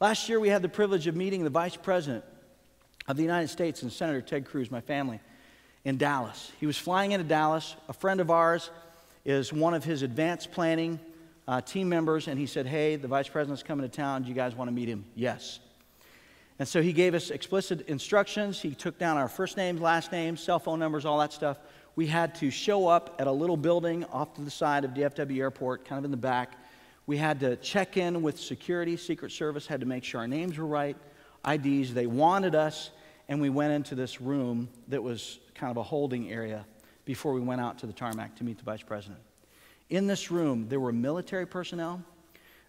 Last 0.00 0.28
year 0.28 0.40
we 0.40 0.48
had 0.48 0.62
the 0.62 0.68
privilege 0.68 1.06
of 1.06 1.14
meeting 1.14 1.44
the 1.44 1.50
Vice 1.50 1.76
President 1.76 2.24
of 3.06 3.16
the 3.16 3.22
United 3.22 3.48
States 3.48 3.82
and 3.82 3.92
Senator 3.92 4.20
Ted 4.20 4.44
Cruz, 4.44 4.70
my 4.70 4.80
family, 4.80 5.20
in 5.84 5.96
Dallas. 5.96 6.50
He 6.58 6.66
was 6.66 6.76
flying 6.76 7.12
into 7.12 7.24
Dallas. 7.24 7.76
A 7.88 7.92
friend 7.92 8.20
of 8.20 8.30
ours 8.30 8.70
is 9.24 9.52
one 9.52 9.74
of 9.74 9.84
his 9.84 10.02
advanced 10.02 10.50
planning 10.50 10.98
uh, 11.46 11.60
team 11.60 11.88
members, 11.88 12.26
and 12.26 12.38
he 12.38 12.46
said, 12.46 12.66
Hey, 12.66 12.96
the 12.96 13.08
Vice 13.08 13.28
President's 13.28 13.62
coming 13.62 13.88
to 13.88 13.96
town. 13.96 14.22
Do 14.22 14.28
you 14.28 14.34
guys 14.34 14.56
want 14.56 14.68
to 14.68 14.72
meet 14.72 14.88
him? 14.88 15.04
Yes. 15.14 15.60
And 16.58 16.66
so 16.66 16.82
he 16.82 16.92
gave 16.92 17.14
us 17.14 17.30
explicit 17.30 17.88
instructions. 17.88 18.60
He 18.60 18.74
took 18.74 18.98
down 18.98 19.16
our 19.16 19.28
first 19.28 19.56
names, 19.56 19.80
last 19.80 20.10
names, 20.10 20.42
cell 20.42 20.58
phone 20.58 20.80
numbers, 20.80 21.04
all 21.06 21.18
that 21.20 21.32
stuff. 21.32 21.58
We 21.94 22.08
had 22.08 22.34
to 22.36 22.50
show 22.50 22.88
up 22.88 23.16
at 23.20 23.28
a 23.28 23.32
little 23.32 23.56
building 23.56 24.04
off 24.06 24.34
to 24.34 24.40
the 24.42 24.50
side 24.50 24.84
of 24.84 24.92
DFW 24.92 25.38
Airport, 25.38 25.84
kind 25.84 25.98
of 25.98 26.04
in 26.04 26.10
the 26.10 26.16
back. 26.16 26.56
We 27.10 27.16
had 27.16 27.40
to 27.40 27.56
check 27.56 27.96
in 27.96 28.22
with 28.22 28.38
security, 28.38 28.96
Secret 28.96 29.32
Service, 29.32 29.66
had 29.66 29.80
to 29.80 29.86
make 29.86 30.04
sure 30.04 30.20
our 30.20 30.28
names 30.28 30.56
were 30.56 30.64
right, 30.64 30.96
IDs. 31.44 31.92
They 31.92 32.06
wanted 32.06 32.54
us, 32.54 32.92
and 33.28 33.40
we 33.40 33.50
went 33.50 33.72
into 33.72 33.96
this 33.96 34.20
room 34.20 34.68
that 34.86 35.02
was 35.02 35.40
kind 35.52 35.72
of 35.72 35.76
a 35.76 35.82
holding 35.82 36.30
area 36.30 36.64
before 37.04 37.32
we 37.32 37.40
went 37.40 37.60
out 37.60 37.78
to 37.80 37.88
the 37.88 37.92
tarmac 37.92 38.36
to 38.36 38.44
meet 38.44 38.58
the 38.58 38.62
vice 38.62 38.84
president. 38.84 39.18
In 39.88 40.06
this 40.06 40.30
room, 40.30 40.68
there 40.68 40.78
were 40.78 40.92
military 40.92 41.48
personnel, 41.48 42.00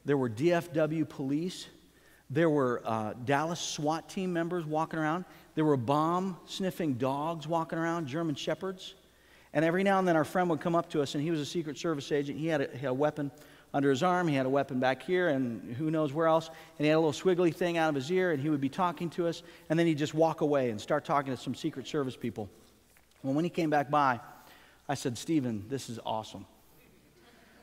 there 0.06 0.18
were 0.18 0.28
DFW 0.28 1.08
police, 1.08 1.68
there 2.32 2.50
were 2.50 2.82
uh, 2.84 3.14
Dallas 3.26 3.60
SWAT 3.60 4.10
team 4.10 4.34
members 4.34 4.66
walking 4.66 4.98
around. 4.98 5.24
There 5.54 5.66
were 5.66 5.78
bomb 5.78 6.36
sniffing 6.48 6.96
dogs 6.96 7.48
walking 7.48 7.78
around, 7.78 8.08
German 8.08 8.34
shepherds. 8.34 8.96
And 9.54 9.64
every 9.64 9.84
now 9.84 10.00
and 10.00 10.08
then 10.08 10.16
our 10.16 10.26
friend 10.26 10.50
would 10.50 10.62
come 10.62 10.76
up 10.76 10.90
to 10.92 11.02
us, 11.04 11.14
and 11.14 11.24
he 11.24 11.30
was 11.30 11.42
a 11.42 11.46
Secret 11.46 11.78
Service 11.78 12.12
agent. 12.12 12.40
He 12.40 12.48
had 12.48 12.62
a, 12.62 12.70
he 12.72 12.80
had 12.80 12.90
a 12.90 12.94
weapon 12.96 13.30
under 13.74 13.90
his 13.90 14.04
arm, 14.04 14.28
he 14.28 14.36
had 14.36 14.46
a 14.46 14.50
weapon 14.50 14.80
back 14.80 15.02
here, 15.02 15.30
and 15.30 15.76
who 15.76 15.90
knows 15.90 16.12
where 16.12 16.28
else. 16.28 16.48
And 16.48 16.86
he 16.86 16.88
had 16.88 16.96
a 16.96 17.00
little 17.00 17.14
swiggly 17.14 17.56
thing 17.56 17.78
out 17.78 17.90
of 17.90 17.96
his 17.96 18.12
ear, 18.12 18.32
and 18.32 18.42
he 18.42 18.50
would 18.50 18.60
be 18.60 18.70
talking 18.70 19.10
to 19.12 19.28
us, 19.28 19.44
and 19.70 19.80
then 19.80 19.88
he'd 19.88 19.98
just 19.98 20.14
walk 20.14 20.42
away 20.42 20.72
and 20.72 20.82
start 20.82 21.06
talking 21.06 21.34
to 21.34 21.42
some 21.42 21.56
Secret 21.56 21.88
Service 21.88 22.18
people. 22.18 22.50
Well, 23.24 23.34
when 23.34 23.46
he 23.46 23.50
came 23.50 23.70
back 23.70 23.90
by, 23.90 24.20
I 24.90 24.96
said, 24.96 25.18
Stephen, 25.18 25.66
this 25.70 25.90
is 25.90 26.00
awesome. 26.06 26.46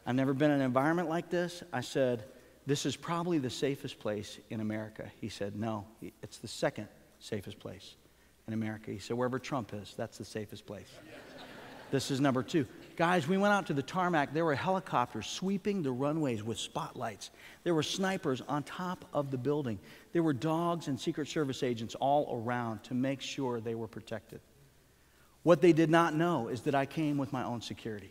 I've 0.07 0.14
never 0.14 0.33
been 0.33 0.51
in 0.51 0.61
an 0.61 0.66
environment 0.66 1.11
like 1.11 1.29
this. 1.29 1.62
I 1.73 1.83
said, 1.83 2.25
this 2.68 2.87
is 2.87 2.97
probably 2.97 3.38
the 3.38 3.51
safest 3.51 3.99
place 3.99 4.38
in 4.51 4.61
America. 4.61 5.11
He 5.23 5.31
said, 5.31 5.57
No, 5.57 5.87
it's 6.23 6.37
the 6.37 6.49
second 6.49 6.88
safest 7.18 7.59
place 7.59 7.97
in 8.47 8.53
America. 8.53 8.90
He 8.90 8.99
said, 8.99 9.16
Wherever 9.16 9.38
Trump 9.38 9.73
is, 9.73 9.94
that's 9.97 10.18
the 10.18 10.25
safest 10.25 10.66
place. 10.66 10.90
this 11.90 12.11
is 12.11 12.21
number 12.21 12.42
two. 12.42 12.66
Guys, 12.99 13.29
we 13.29 13.39
went 13.39 13.55
out 13.55 13.65
to 13.65 13.73
the 13.73 13.83
tarmac. 13.83 14.35
There 14.35 14.45
were 14.45 14.57
helicopters 14.57 15.29
sweeping 15.29 15.85
the 15.85 15.93
runways 15.93 16.43
with 16.43 16.59
spotlights. 16.59 17.31
There 17.63 17.73
were 17.73 17.85
snipers 17.85 18.43
on 18.49 18.65
top 18.65 19.05
of 19.13 19.31
the 19.31 19.39
building. 19.39 19.79
There 20.13 20.25
were 20.25 20.33
dogs 20.33 20.89
and 20.89 20.99
Secret 20.99 21.29
Service 21.29 21.63
agents 21.63 21.95
all 21.95 22.43
around 22.43 22.83
to 22.83 22.95
make 22.95 23.21
sure 23.21 23.61
they 23.61 23.77
were 23.77 23.87
protected. 23.87 24.41
What 25.45 25.61
they 25.61 25.73
did 25.73 25.91
not 25.91 26.17
know 26.17 26.49
is 26.49 26.63
that 26.63 26.75
I 26.75 26.87
came 26.87 27.19
with 27.19 27.33
my 27.33 27.45
own 27.45 27.61
security. 27.61 28.11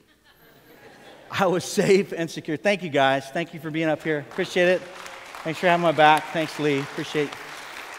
I 1.30 1.48
was 1.48 1.66
safe 1.66 2.14
and 2.14 2.32
secure. 2.32 2.56
Thank 2.56 2.82
you 2.82 2.90
guys. 2.90 3.28
Thank 3.28 3.54
you 3.54 3.60
for 3.60 3.70
being 3.70 3.90
up 3.90 4.02
here. 4.02 4.20
Appreciate 4.20 4.70
it. 4.70 4.82
Thanks 5.44 5.60
for 5.60 5.68
having 5.68 5.84
my 5.84 5.92
back. 5.92 6.32
Thanks, 6.32 6.58
Lee. 6.62 6.80
Appreciate, 6.80 7.30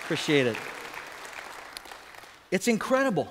appreciate 0.04 0.46
it. 0.46 0.56
It's 2.50 2.66
incredible. 2.66 3.30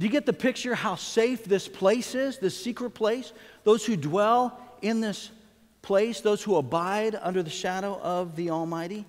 Do 0.00 0.06
you 0.06 0.10
get 0.10 0.24
the 0.24 0.32
picture 0.32 0.74
how 0.74 0.94
safe 0.94 1.44
this 1.44 1.68
place 1.68 2.14
is, 2.14 2.38
this 2.38 2.58
secret 2.58 2.92
place? 2.92 3.34
Those 3.64 3.84
who 3.84 3.98
dwell 3.98 4.58
in 4.80 5.02
this 5.02 5.30
place, 5.82 6.22
those 6.22 6.42
who 6.42 6.56
abide 6.56 7.18
under 7.20 7.42
the 7.42 7.50
shadow 7.50 8.00
of 8.00 8.34
the 8.34 8.48
Almighty. 8.48 9.04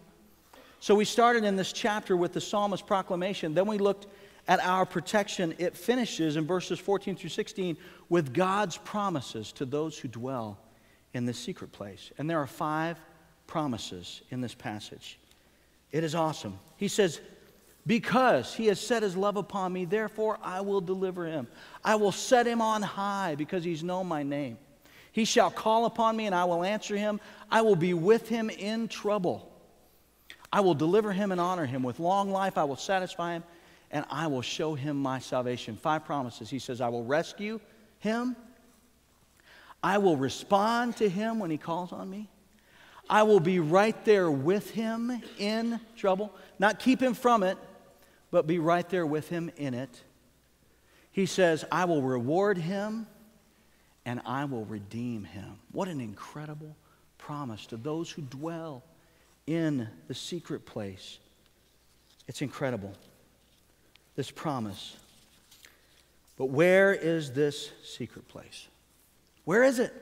So 0.81 0.93
we 0.93 1.05
started 1.05 1.45
in 1.45 1.55
this 1.55 1.71
chapter 1.71 2.17
with 2.17 2.33
the 2.33 2.41
psalmist's 2.41 2.85
proclamation. 2.85 3.53
Then 3.53 3.67
we 3.67 3.77
looked 3.77 4.07
at 4.49 4.59
our 4.59 4.85
protection, 4.85 5.55
it 5.59 5.77
finishes 5.77 6.35
in 6.35 6.45
verses 6.45 6.77
14 6.77 7.15
through 7.15 7.29
16 7.29 7.77
with 8.09 8.33
God's 8.33 8.75
promises 8.75 9.53
to 9.53 9.65
those 9.65 9.97
who 9.97 10.09
dwell 10.09 10.57
in 11.13 11.25
this 11.25 11.37
secret 11.37 11.71
place. 11.71 12.11
And 12.17 12.29
there 12.29 12.39
are 12.39 12.47
five 12.47 12.99
promises 13.47 14.23
in 14.29 14.41
this 14.41 14.55
passage. 14.55 15.19
It 15.93 16.03
is 16.03 16.15
awesome. 16.15 16.59
He 16.75 16.89
says, 16.89 17.21
Because 17.87 18.53
he 18.53 18.67
has 18.67 18.79
set 18.79 19.01
his 19.01 19.15
love 19.17 19.37
upon 19.37 19.73
me, 19.73 19.85
therefore 19.85 20.37
I 20.43 20.61
will 20.61 20.81
deliver 20.81 21.25
him. 21.25 21.47
I 21.83 21.95
will 21.95 22.11
set 22.11 22.45
him 22.45 22.61
on 22.61 22.81
high 22.81 23.35
because 23.35 23.63
he's 23.63 23.83
known 23.83 24.07
my 24.07 24.23
name. 24.23 24.57
He 25.11 25.25
shall 25.25 25.49
call 25.49 25.85
upon 25.85 26.15
me 26.15 26.25
and 26.25 26.35
I 26.35 26.45
will 26.45 26.63
answer 26.63 26.95
him. 26.95 27.19
I 27.49 27.61
will 27.61 27.75
be 27.75 27.93
with 27.93 28.29
him 28.29 28.49
in 28.49 28.87
trouble. 28.87 29.51
I 30.53 30.61
will 30.61 30.75
deliver 30.75 31.11
him 31.11 31.31
and 31.31 31.41
honor 31.41 31.65
him. 31.65 31.81
With 31.81 31.99
long 31.99 32.31
life 32.31 32.57
I 32.57 32.63
will 32.65 32.75
satisfy 32.75 33.33
him 33.33 33.43
and 33.89 34.05
I 34.09 34.27
will 34.27 34.41
show 34.41 34.73
him 34.73 35.01
my 35.01 35.19
salvation. 35.19 35.75
Five 35.75 36.05
promises. 36.05 36.49
He 36.49 36.59
says, 36.59 36.81
I 36.81 36.89
will 36.89 37.03
rescue 37.03 37.59
him. 37.99 38.35
I 39.83 39.97
will 39.97 40.17
respond 40.17 40.97
to 40.97 41.09
him 41.09 41.39
when 41.39 41.49
he 41.49 41.57
calls 41.57 41.91
on 41.91 42.09
me. 42.09 42.29
I 43.09 43.23
will 43.23 43.39
be 43.39 43.59
right 43.59 44.05
there 44.05 44.31
with 44.31 44.69
him 44.71 45.21
in 45.37 45.79
trouble. 45.97 46.31
Not 46.59 46.79
keep 46.79 47.01
him 47.01 47.13
from 47.13 47.43
it, 47.43 47.57
but 48.31 48.47
be 48.47 48.59
right 48.59 48.87
there 48.89 49.05
with 49.05 49.29
him 49.29 49.51
in 49.57 49.73
it. 49.73 50.01
He 51.11 51.25
says, 51.25 51.65
I 51.71 51.85
will 51.85 52.01
reward 52.01 52.57
him 52.57 53.05
and 54.05 54.21
I 54.25 54.45
will 54.45 54.65
redeem 54.65 55.25
him. 55.25 55.59
What 55.71 55.87
an 55.87 55.99
incredible 55.99 56.75
promise 57.17 57.65
to 57.67 57.77
those 57.77 58.09
who 58.09 58.21
dwell 58.23 58.83
in 59.45 59.87
the 60.07 60.15
secret 60.15 60.65
place. 60.65 61.19
It's 62.27 62.41
incredible 62.41 62.93
this 64.15 64.31
promise. 64.31 64.95
But 66.37 66.45
where 66.45 66.93
is 66.93 67.31
this 67.31 67.71
secret 67.83 68.27
place? 68.27 68.67
Where 69.45 69.63
is 69.63 69.79
it? 69.79 69.93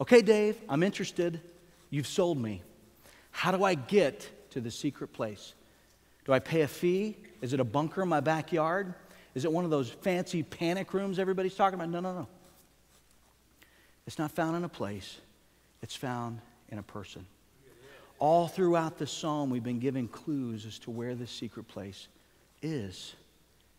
Okay, 0.00 0.22
Dave, 0.22 0.56
I'm 0.68 0.82
interested. 0.82 1.40
You've 1.90 2.06
sold 2.06 2.38
me. 2.38 2.62
How 3.30 3.50
do 3.50 3.64
I 3.64 3.74
get 3.74 4.28
to 4.50 4.60
the 4.60 4.70
secret 4.70 5.12
place? 5.12 5.54
Do 6.24 6.32
I 6.32 6.38
pay 6.38 6.62
a 6.62 6.68
fee? 6.68 7.16
Is 7.40 7.52
it 7.52 7.60
a 7.60 7.64
bunker 7.64 8.02
in 8.02 8.08
my 8.08 8.20
backyard? 8.20 8.94
Is 9.34 9.44
it 9.44 9.52
one 9.52 9.64
of 9.64 9.70
those 9.70 9.90
fancy 9.90 10.42
panic 10.42 10.94
rooms 10.94 11.18
everybody's 11.18 11.54
talking 11.54 11.74
about? 11.74 11.90
No, 11.90 12.00
no, 12.00 12.14
no. 12.14 12.28
It's 14.06 14.18
not 14.18 14.30
found 14.32 14.56
in 14.56 14.64
a 14.64 14.68
place, 14.68 15.18
it's 15.82 15.96
found 15.96 16.40
in 16.68 16.78
a 16.78 16.82
person. 16.82 17.26
All 18.18 18.46
throughout 18.48 18.96
the 18.98 19.06
psalm, 19.06 19.50
we've 19.50 19.64
been 19.64 19.80
given 19.80 20.08
clues 20.08 20.66
as 20.66 20.78
to 20.80 20.90
where 20.90 21.14
this 21.14 21.30
secret 21.30 21.66
place 21.68 22.08
is. 22.62 23.14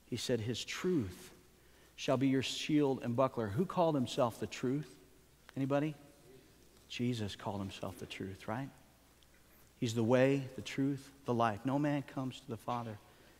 He 0.10 0.18
said, 0.18 0.40
His 0.40 0.64
truth 0.64 1.32
shall 1.96 2.18
be 2.18 2.28
your 2.28 2.44
shield 2.44 3.02
and 3.04 3.16
buckler. 3.16 3.48
Who 3.48 3.66
called 3.66 3.96
himself 3.96 4.40
the 4.40 4.48
truth? 4.48 4.94
Anybody? 5.56 5.96
Jesus 6.90 7.36
called 7.36 7.60
himself 7.60 7.98
the 8.00 8.06
truth, 8.06 8.48
right? 8.48 8.70
He's 9.80 9.94
the 9.94 10.04
way, 10.04 10.48
the 10.56 10.62
truth, 10.62 11.12
the 11.26 11.34
life. 11.34 11.60
No 11.66 11.78
man 11.78 12.04
comes 12.04 12.40
to 12.40 12.50
the 12.50 12.58
Father 12.58 12.98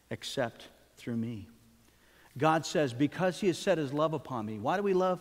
except 0.10 0.68
through 0.98 1.18
me. 1.18 1.48
God 2.38 2.66
says, 2.66 2.94
Because 2.94 3.40
he 3.40 3.48
has 3.48 3.58
set 3.58 3.78
his 3.78 3.94
love 3.94 4.14
upon 4.14 4.46
me. 4.46 4.60
Why 4.60 4.78
do 4.78 4.84
we 4.84 4.94
love 4.94 5.20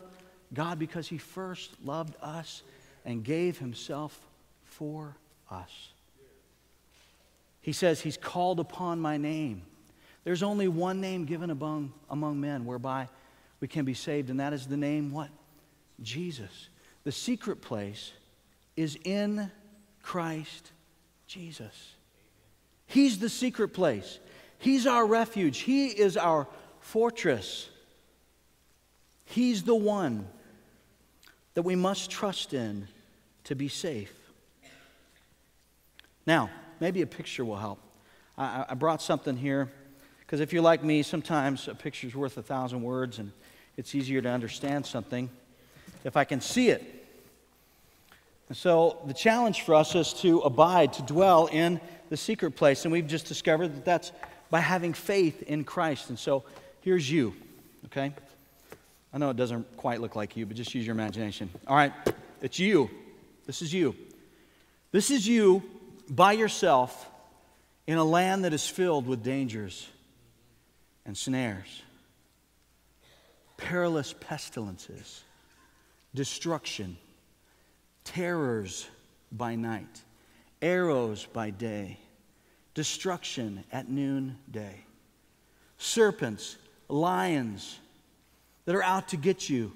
God? 0.53 0.79
Because 0.79 1.07
he 1.09 1.19
first 1.19 1.71
loved 1.85 2.17
us 2.21 2.63
and 3.05 3.23
gave 3.23 3.59
himself 3.59 4.19
for 4.65 5.17
us. 5.51 5.91
He 7.61 7.73
says, 7.73 8.01
He's 8.01 8.17
called 8.17 8.61
upon 8.61 9.01
my 9.01 9.17
name. 9.17 9.63
There's 10.25 10.43
only 10.43 10.69
one 10.69 11.01
name 11.01 11.27
given 11.27 11.51
among, 11.51 11.93
among 12.11 12.41
men 12.41 12.65
whereby 12.65 13.09
we 13.61 13.69
can 13.69 13.85
be 13.85 13.95
saved, 13.95 14.31
and 14.31 14.41
that 14.41 14.53
is 14.53 14.67
the 14.67 14.77
name 14.77 15.13
what? 15.13 15.29
Jesus. 16.03 16.69
The 17.05 17.13
secret 17.13 17.61
place 17.63 18.13
is 18.77 18.99
in 19.05 19.51
Christ 20.03 20.73
Jesus. 21.27 21.95
He's 22.87 23.19
the 23.19 23.29
secret 23.29 23.69
place. 23.69 24.19
He's 24.59 24.87
our 24.87 25.07
refuge. 25.07 25.59
He 25.59 25.89
is 25.89 26.17
our 26.17 26.47
fortress. 26.81 27.69
He's 29.25 29.63
the 29.63 29.75
one 29.75 30.27
that 31.55 31.63
we 31.63 31.77
must 31.77 32.11
trust 32.11 32.53
in 32.53 32.89
to 33.45 33.55
be 33.55 33.69
safe. 33.69 34.13
Now, 36.27 36.51
maybe 36.81 37.03
a 37.03 37.07
picture 37.07 37.45
will 37.45 37.57
help. 37.57 37.81
I, 38.37 38.65
I 38.71 38.75
brought 38.75 39.03
something 39.03 39.37
here 39.37 39.71
because 40.21 40.41
if 40.41 40.53
you're 40.53 40.63
like 40.63 40.83
me, 40.83 41.03
sometimes 41.03 41.69
a 41.69 41.75
picture's 41.75 42.15
worth 42.15 42.37
a 42.39 42.43
thousand 42.43 42.83
words 42.83 43.19
and 43.19 43.31
it's 43.77 43.95
easier 43.95 44.21
to 44.23 44.29
understand 44.29 44.87
something 44.87 45.29
if 46.05 46.17
I 46.17 46.25
can 46.25 46.41
see 46.41 46.69
it. 46.69 46.94
And 48.49 48.57
so 48.57 48.99
the 49.07 49.15
challenge 49.15 49.63
for 49.63 49.75
us 49.75 49.95
is 49.95 50.13
to 50.15 50.41
abide, 50.41 50.93
to 50.95 51.03
dwell 51.03 51.47
in 51.47 51.81
the 52.11 52.17
secret 52.17 52.53
place. 52.53 52.85
And 52.85 52.93
we've 52.93 53.07
just 53.07 53.27
discovered 53.27 53.69
that 53.69 53.85
that's 53.85 54.13
by 54.51 54.61
having 54.61 54.93
faith 54.93 55.43
in 55.43 55.65
Christ. 55.65 56.11
And 56.11 56.19
so 56.19 56.45
here's 56.83 57.11
you, 57.11 57.35
okay? 57.87 58.13
I 59.13 59.19
know 59.19 59.31
it 59.31 59.37
doesn't 59.37 59.77
quite 59.77 60.01
look 60.01 60.17
like 60.17 60.37
you, 60.37 60.45
but 60.45 60.57
just 60.57 60.75
use 60.75 60.87
your 60.87 60.95
imagination. 60.95 61.49
All 61.67 61.77
right, 61.77 61.93
it's 62.43 62.59
you. 62.59 62.91
This 63.47 63.63
is 63.63 63.73
you. 63.73 63.95
This 64.93 65.11
is 65.11 65.27
you 65.27 65.63
by 66.09 66.33
yourself 66.33 67.11
in 67.87 67.99
a 67.99 68.05
land 68.05 68.45
that 68.45 68.53
is 68.53 68.67
filled 68.67 69.07
with 69.07 69.23
dangers 69.23 69.89
and 71.07 71.17
snares, 71.17 71.83
perilous 73.57 74.15
pestilences, 74.21 75.23
destruction, 76.15 76.97
terrors 78.05 78.89
by 79.33 79.55
night, 79.55 80.03
arrows 80.63 81.27
by 81.27 81.51
day, 81.51 81.99
destruction 82.75 83.65
at 83.73 83.89
noonday, 83.89 84.85
serpents, 85.79 86.57
lions 86.89 87.79
that 88.65 88.75
are 88.75 88.83
out 88.83 89.09
to 89.09 89.17
get 89.17 89.49
you, 89.49 89.73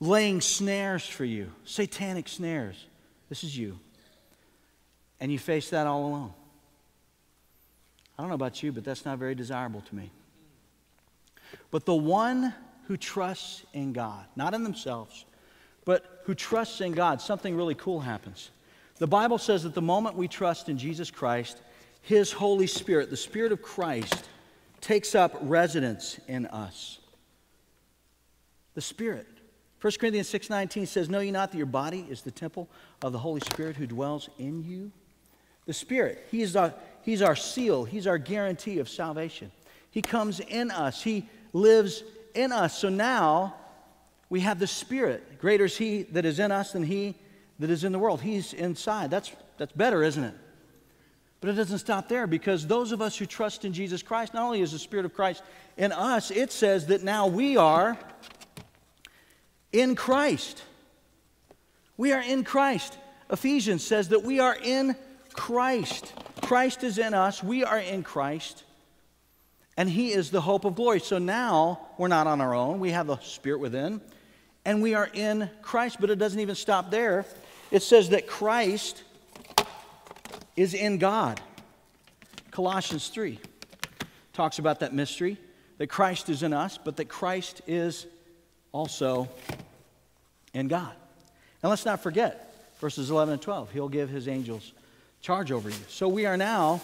laying 0.00 0.40
snares 0.40 1.06
for 1.06 1.24
you, 1.24 1.52
satanic 1.64 2.28
snares. 2.28 2.86
This 3.28 3.44
is 3.44 3.56
you. 3.56 3.78
And 5.20 5.32
you 5.32 5.38
face 5.38 5.70
that 5.70 5.86
all 5.86 6.06
alone. 6.06 6.32
I 8.16 8.22
don't 8.22 8.28
know 8.28 8.34
about 8.34 8.62
you, 8.62 8.72
but 8.72 8.84
that's 8.84 9.04
not 9.04 9.18
very 9.18 9.34
desirable 9.34 9.80
to 9.82 9.94
me. 9.94 10.10
But 11.70 11.84
the 11.84 11.94
one 11.94 12.54
who 12.86 12.96
trusts 12.96 13.64
in 13.72 13.92
God, 13.92 14.24
not 14.34 14.54
in 14.54 14.62
themselves, 14.62 15.24
but 15.88 16.20
who 16.24 16.34
trusts 16.34 16.82
in 16.82 16.92
God, 16.92 17.18
something 17.18 17.56
really 17.56 17.74
cool 17.74 18.00
happens. 18.00 18.50
The 18.98 19.06
Bible 19.06 19.38
says 19.38 19.62
that 19.62 19.72
the 19.72 19.80
moment 19.80 20.16
we 20.16 20.28
trust 20.28 20.68
in 20.68 20.76
Jesus 20.76 21.10
Christ, 21.10 21.62
His 22.02 22.30
Holy 22.30 22.66
Spirit, 22.66 23.08
the 23.08 23.16
Spirit 23.16 23.52
of 23.52 23.62
Christ, 23.62 24.28
takes 24.82 25.14
up 25.14 25.38
residence 25.40 26.20
in 26.28 26.44
us. 26.48 26.98
The 28.74 28.82
Spirit. 28.82 29.26
1 29.80 29.98
Corinthians 29.98 30.28
6:19 30.28 30.84
says, 30.84 31.08
"Know 31.08 31.20
ye 31.20 31.30
not 31.30 31.52
that 31.52 31.56
your 31.56 31.64
body 31.64 32.06
is 32.10 32.20
the 32.20 32.30
temple 32.32 32.68
of 33.00 33.12
the 33.12 33.20
Holy 33.20 33.40
Spirit 33.40 33.76
who 33.76 33.86
dwells 33.86 34.28
in 34.38 34.62
you?" 34.64 34.92
The 35.64 35.72
Spirit, 35.72 36.26
He 36.30 36.42
is 36.42 36.54
our, 36.54 36.74
He's 37.00 37.22
our 37.22 37.34
seal, 37.34 37.86
He's 37.86 38.06
our 38.06 38.18
guarantee 38.18 38.78
of 38.78 38.90
salvation. 38.90 39.50
He 39.90 40.02
comes 40.02 40.38
in 40.38 40.70
us, 40.70 41.02
He 41.02 41.30
lives 41.54 42.04
in 42.34 42.52
us. 42.52 42.78
So 42.78 42.90
now 42.90 43.54
we 44.30 44.40
have 44.40 44.58
the 44.58 44.66
Spirit. 44.66 45.40
Greater 45.40 45.64
is 45.64 45.76
He 45.76 46.02
that 46.04 46.24
is 46.24 46.38
in 46.38 46.52
us 46.52 46.72
than 46.72 46.82
He 46.82 47.14
that 47.58 47.70
is 47.70 47.84
in 47.84 47.92
the 47.92 47.98
world. 47.98 48.20
He's 48.20 48.52
inside. 48.52 49.10
That's, 49.10 49.32
that's 49.56 49.72
better, 49.72 50.02
isn't 50.02 50.24
it? 50.24 50.34
But 51.40 51.50
it 51.50 51.54
doesn't 51.54 51.78
stop 51.78 52.08
there 52.08 52.26
because 52.26 52.66
those 52.66 52.92
of 52.92 53.00
us 53.00 53.16
who 53.16 53.26
trust 53.26 53.64
in 53.64 53.72
Jesus 53.72 54.02
Christ, 54.02 54.34
not 54.34 54.42
only 54.42 54.60
is 54.60 54.72
the 54.72 54.78
Spirit 54.78 55.06
of 55.06 55.14
Christ 55.14 55.42
in 55.76 55.92
us, 55.92 56.30
it 56.30 56.50
says 56.50 56.86
that 56.86 57.02
now 57.02 57.26
we 57.26 57.56
are 57.56 57.96
in 59.72 59.94
Christ. 59.94 60.62
We 61.96 62.12
are 62.12 62.22
in 62.22 62.44
Christ. 62.44 62.98
Ephesians 63.30 63.84
says 63.84 64.08
that 64.08 64.22
we 64.22 64.40
are 64.40 64.56
in 64.62 64.96
Christ. 65.32 66.12
Christ 66.42 66.82
is 66.82 66.98
in 66.98 67.14
us, 67.14 67.42
we 67.42 67.62
are 67.62 67.78
in 67.78 68.02
Christ, 68.02 68.64
and 69.76 69.88
He 69.88 70.12
is 70.12 70.30
the 70.30 70.40
hope 70.40 70.64
of 70.64 70.74
glory. 70.74 70.98
So 71.00 71.18
now 71.18 71.88
we're 71.98 72.08
not 72.08 72.26
on 72.26 72.40
our 72.40 72.54
own, 72.54 72.80
we 72.80 72.90
have 72.90 73.06
the 73.06 73.18
Spirit 73.18 73.60
within, 73.60 74.00
and 74.68 74.82
we 74.82 74.92
are 74.92 75.08
in 75.14 75.48
Christ. 75.62 75.96
But 75.98 76.10
it 76.10 76.18
doesn't 76.18 76.40
even 76.40 76.54
stop 76.54 76.90
there. 76.90 77.24
It 77.70 77.82
says 77.82 78.10
that 78.10 78.26
Christ 78.26 79.02
is 80.56 80.74
in 80.74 80.98
God. 80.98 81.40
Colossians 82.50 83.08
3 83.08 83.38
talks 84.34 84.58
about 84.58 84.80
that 84.80 84.92
mystery 84.92 85.38
that 85.78 85.86
Christ 85.86 86.28
is 86.28 86.42
in 86.42 86.52
us, 86.52 86.76
but 86.76 86.98
that 86.98 87.06
Christ 87.08 87.62
is 87.66 88.06
also 88.70 89.26
in 90.52 90.68
God. 90.68 90.92
And 91.62 91.70
let's 91.70 91.86
not 91.86 92.02
forget 92.02 92.54
verses 92.78 93.10
11 93.10 93.34
and 93.34 93.42
12. 93.42 93.70
He'll 93.72 93.88
give 93.88 94.10
his 94.10 94.28
angels 94.28 94.74
charge 95.22 95.50
over 95.50 95.70
you. 95.70 95.76
So 95.88 96.08
we 96.08 96.26
are 96.26 96.36
now 96.36 96.82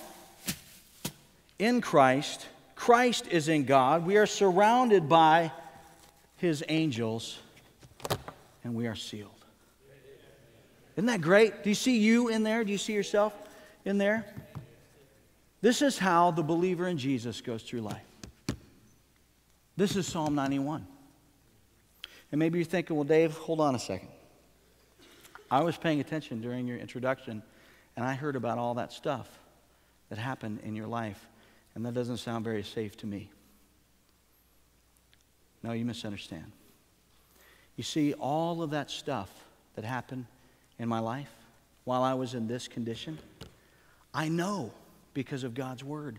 in 1.59 1.83
Christ. 1.83 2.47
Christ 2.77 3.27
is 3.29 3.49
in 3.49 3.66
God. 3.66 4.07
We 4.07 4.16
are 4.16 4.27
surrounded 4.27 5.07
by 5.07 5.53
his 6.38 6.64
angels, 6.68 7.40
and 8.64 8.74
we 8.74 8.87
are 8.87 8.94
sealed. 8.94 9.31
Isn't 10.96 11.07
that 11.07 11.20
great? 11.20 11.62
Do 11.62 11.68
you 11.68 11.74
see 11.74 11.98
you 11.98 12.29
in 12.29 12.42
there? 12.42 12.64
Do 12.64 12.72
you 12.72 12.79
see 12.79 12.92
yourself 12.92 13.35
in 13.85 13.98
there? 13.98 14.27
This 15.61 15.83
is 15.83 15.98
how 15.98 16.31
the 16.31 16.42
believer 16.42 16.88
in 16.88 16.98
Jesus 16.98 17.40
goes 17.40 17.62
through 17.62 17.81
life. 17.81 18.03
This 19.77 19.96
is 19.96 20.07
Psalm 20.07 20.35
91. 20.35 20.87
And 22.33 22.38
maybe 22.38 22.59
you're 22.59 22.64
thinking, 22.64 22.96
well, 22.96 23.05
Dave, 23.05 23.33
hold 23.35 23.61
on 23.61 23.74
a 23.74 23.79
second. 23.79 24.09
I 25.50 25.62
was 25.62 25.77
paying 25.77 26.00
attention 26.00 26.40
during 26.40 26.66
your 26.66 26.79
introduction 26.79 27.42
and 27.96 28.05
I 28.05 28.14
heard 28.14 28.37
about 28.37 28.59
all 28.59 28.74
that 28.74 28.92
stuff 28.92 29.29
that 30.09 30.18
happened 30.18 30.61
in 30.64 30.74
your 30.74 30.87
life, 30.87 31.29
and 31.74 31.85
that 31.87 31.94
doesn't 31.94 32.18
sound 32.18 32.44
very 32.44 32.62
safe 32.62 32.96
to 32.98 33.07
me. 33.07 33.31
No, 35.62 35.72
you 35.72 35.85
misunderstand. 35.85 36.53
You 37.76 37.84
see, 37.84 38.14
all 38.14 38.62
of 38.62 38.70
that 38.70 38.90
stuff 38.90 39.30
that 39.74 39.84
happened 39.84 40.26
in 40.78 40.88
my 40.88 41.00
life 41.00 41.30
while 41.84 42.02
I 42.02 42.14
was 42.14 42.34
in 42.34 42.46
this 42.46 42.68
condition, 42.68 43.18
I 44.12 44.28
know 44.28 44.72
because 45.12 45.44
of 45.44 45.54
God's 45.54 45.82
Word 45.82 46.18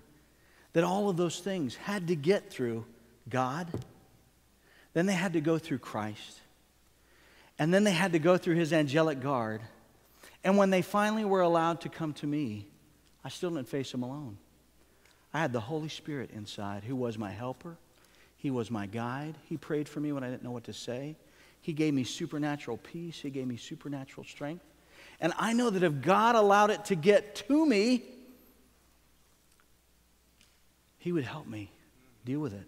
that 0.73 0.83
all 0.83 1.09
of 1.09 1.17
those 1.17 1.39
things 1.39 1.75
had 1.75 2.07
to 2.09 2.15
get 2.15 2.49
through 2.49 2.85
God, 3.29 3.67
then 4.93 5.05
they 5.05 5.13
had 5.13 5.33
to 5.33 5.41
go 5.41 5.57
through 5.57 5.79
Christ, 5.79 6.39
and 7.57 7.73
then 7.73 7.83
they 7.83 7.91
had 7.91 8.11
to 8.11 8.19
go 8.19 8.37
through 8.37 8.55
His 8.55 8.73
angelic 8.73 9.21
guard 9.21 9.61
and 10.45 10.59
when 10.59 10.69
they 10.69 10.83
finally 10.83 11.25
were 11.25 11.41
allowed 11.41 11.81
to 11.81 11.89
come 11.89 12.13
to 12.13 12.27
me, 12.27 12.67
I 13.23 13.29
still 13.29 13.49
didn't 13.49 13.67
face 13.67 13.91
them 13.91 14.03
alone. 14.03 14.37
I 15.33 15.39
had 15.39 15.51
the 15.51 15.59
Holy 15.59 15.89
Spirit 15.89 16.29
inside 16.29 16.83
who 16.83 16.95
was 16.95 17.17
my 17.17 17.31
helper. 17.31 17.77
He 18.37 18.51
was 18.51 18.69
my 18.69 18.85
guide. 18.85 19.33
He 19.49 19.57
prayed 19.57 19.89
for 19.89 19.99
me 19.99 20.11
when 20.11 20.23
I 20.23 20.29
didn't 20.29 20.43
know 20.43 20.51
what 20.51 20.65
to 20.65 20.73
say. 20.73 21.15
He 21.65 21.73
gave 21.73 21.95
me 21.95 22.03
supernatural 22.03 22.77
peace. 22.77 23.19
He 23.19 23.31
gave 23.31 23.47
me 23.47 23.57
supernatural 23.57 24.23
strength. 24.23 24.63
And 25.19 25.33
I 25.35 25.53
know 25.53 25.71
that 25.71 25.81
if 25.81 25.99
God 25.99 26.35
allowed 26.35 26.69
it 26.69 26.85
to 26.85 26.95
get 26.95 27.33
to 27.47 27.65
me, 27.65 28.03
He 30.99 31.11
would 31.11 31.23
help 31.23 31.47
me 31.47 31.71
deal 32.23 32.39
with 32.39 32.53
it. 32.53 32.67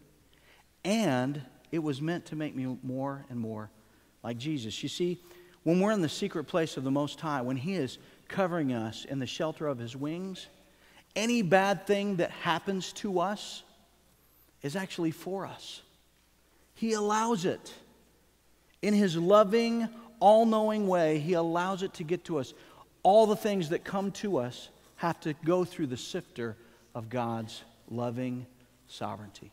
And 0.84 1.44
it 1.72 1.78
was 1.78 2.02
meant 2.02 2.26
to 2.26 2.36
make 2.36 2.56
me 2.56 2.76
more 2.82 3.24
and 3.30 3.40
more 3.40 3.70
like 4.24 4.40
Jesus. 4.40 4.82
You 4.82 4.90
see, 4.90 5.22
when 5.62 5.80
we're 5.80 5.92
in 5.92 6.02
the 6.02 6.10
secret 6.10 6.46
place 6.46 6.76
of 6.76 6.84
the 6.84 6.90
Most 6.90 7.22
High, 7.22 7.44
when 7.44 7.58
He 7.58 7.76
is 7.76 8.00
covering 8.28 8.74
us 8.74 9.06
in 9.06 9.20
the 9.20 9.28
shelter 9.28 9.68
of 9.68 9.78
His 9.78 9.96
wings, 9.96 10.48
any 11.16 11.44
bad 11.44 11.86
thing 11.86 12.16
that 12.16 12.32
happens 12.32 12.94
to 12.94 13.20
us 13.20 13.62
is 14.64 14.76
actually 14.76 15.12
for 15.12 15.46
us. 15.46 15.84
He 16.74 16.94
allows 16.94 17.46
it. 17.46 17.72
In 18.82 18.94
His 18.94 19.16
loving, 19.16 19.88
all 20.20 20.46
knowing 20.46 20.88
way, 20.88 21.20
He 21.20 21.34
allows 21.34 21.84
it 21.84 21.94
to 21.96 22.04
get 22.04 22.26
to 22.26 22.38
us. 22.38 22.54
All 23.04 23.26
the 23.26 23.36
things 23.36 23.70
that 23.70 23.84
come 23.84 24.12
to 24.13 24.38
us 24.38 24.70
have 24.98 25.20
to 25.22 25.34
go 25.46 25.63
through 25.63 25.88
the 25.88 25.98
sifter 25.98 26.56
of 26.96 27.10
God's 27.10 27.63
loving 27.90 28.46
sovereignty. 28.88 29.52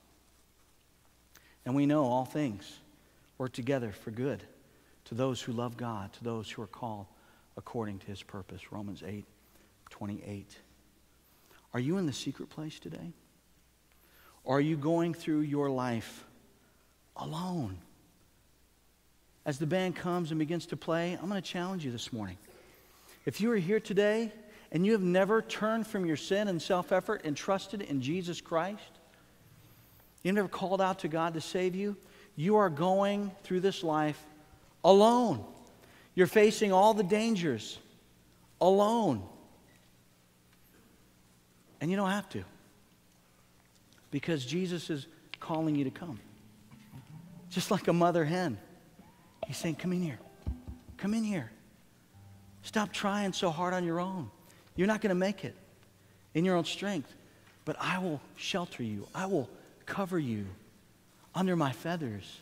And 1.65 1.75
we 1.75 1.87
know 1.87 2.05
all 2.05 2.25
things 2.25 2.79
work 3.39 3.53
together 3.53 3.93
for 3.93 4.11
good 4.11 4.43
to 5.07 5.15
those 5.15 5.41
who 5.41 5.53
love 5.53 5.77
God, 5.77 6.13
to 6.15 6.25
those 6.25 6.51
who 6.51 6.63
are 6.63 6.67
called 6.67 7.07
according 7.57 7.99
to 8.01 8.07
his 8.07 8.23
purpose. 8.23 8.73
Romans 8.73 9.03
8 9.07 9.25
28. 9.91 10.59
Are 11.73 11.81
you 11.81 11.99
in 11.99 12.07
the 12.07 12.13
secret 12.13 12.49
place 12.49 12.79
today? 12.81 13.13
Or 14.43 14.59
are 14.59 14.61
you 14.61 14.77
going 14.77 15.15
through 15.15 15.41
your 15.41 15.71
life 15.71 16.25
alone? 17.17 17.79
As 19.47 19.59
the 19.59 19.67
band 19.67 19.97
comes 19.97 20.31
and 20.31 20.39
begins 20.39 20.67
to 20.67 20.77
play, 20.77 21.13
I'm 21.21 21.29
going 21.29 21.41
to 21.41 21.49
challenge 21.49 21.85
you 21.85 21.91
this 21.91 22.13
morning. 22.13 22.39
If 23.27 23.41
you 23.41 23.51
are 23.53 23.57
here 23.57 23.81
today 23.81 24.33
and 24.73 24.87
you 24.87 24.93
have 24.93 25.03
never 25.03 25.43
turned 25.43 25.87
from 25.87 26.07
your 26.07 26.17
sin 26.17 26.49
and 26.49 26.61
self 26.61 26.93
effort 26.93 27.23
and 27.25 27.37
trusted 27.37 27.83
in 27.83 28.01
Jesus 28.01 28.41
Christ, 28.41 28.81
you 30.23 30.33
never 30.33 30.49
called 30.49 30.81
out 30.81 31.01
to 31.01 31.09
God 31.09 31.35
to 31.35 31.41
save 31.41 31.75
you, 31.75 31.97
you 32.37 32.57
are 32.57 32.71
going 32.71 33.31
through 33.43 33.61
this 33.61 33.85
life 33.85 34.23
alone. 34.83 35.45
You're 36.15 36.27
facing 36.27 36.73
all 36.73 36.95
the 36.95 37.03
dangers 37.03 37.79
alone. 38.61 39.23
And 41.81 41.91
you 41.91 41.97
don't 41.97 42.11
have 42.11 42.29
to 42.31 42.45
because 44.11 44.47
Jesus 44.47 44.89
is 44.91 45.07
calling 45.41 45.75
you 45.75 45.85
to 45.85 45.91
come. 45.91 46.19
Just 47.51 47.71
like 47.71 47.89
a 47.89 47.93
mother 47.93 48.25
hen. 48.25 48.59
He's 49.47 49.57
saying, 49.57 49.77
Come 49.77 49.93
in 49.93 50.03
here. 50.03 50.19
Come 50.97 51.15
in 51.15 51.25
here. 51.25 51.51
Stop 52.63 52.93
trying 52.93 53.33
so 53.33 53.51
hard 53.51 53.75
on 53.75 53.85
your 53.85 54.01
own. 54.01 54.31
You're 54.77 54.87
not 54.87 55.01
going 55.01 55.11
to 55.11 55.15
make 55.15 55.45
it 55.45 55.55
in 56.33 56.45
your 56.45 56.57
own 56.57 56.65
strength, 56.65 57.15
but 57.65 57.77
I 57.79 57.99
will 57.99 58.21
shelter 58.37 58.83
you. 58.83 59.07
I 59.15 59.27
will 59.27 59.49
cover 59.87 60.19
you 60.19 60.47
under 61.35 61.57
my 61.57 61.73
feathers. 61.73 62.41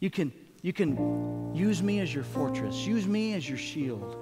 You 0.00 0.10
can 0.10 0.32
you 0.62 0.72
can 0.72 1.54
use 1.54 1.82
me 1.82 2.00
as 2.00 2.12
your 2.12 2.24
fortress, 2.24 2.86
use 2.86 3.06
me 3.06 3.34
as 3.34 3.48
your 3.48 3.58
shield. 3.58 4.16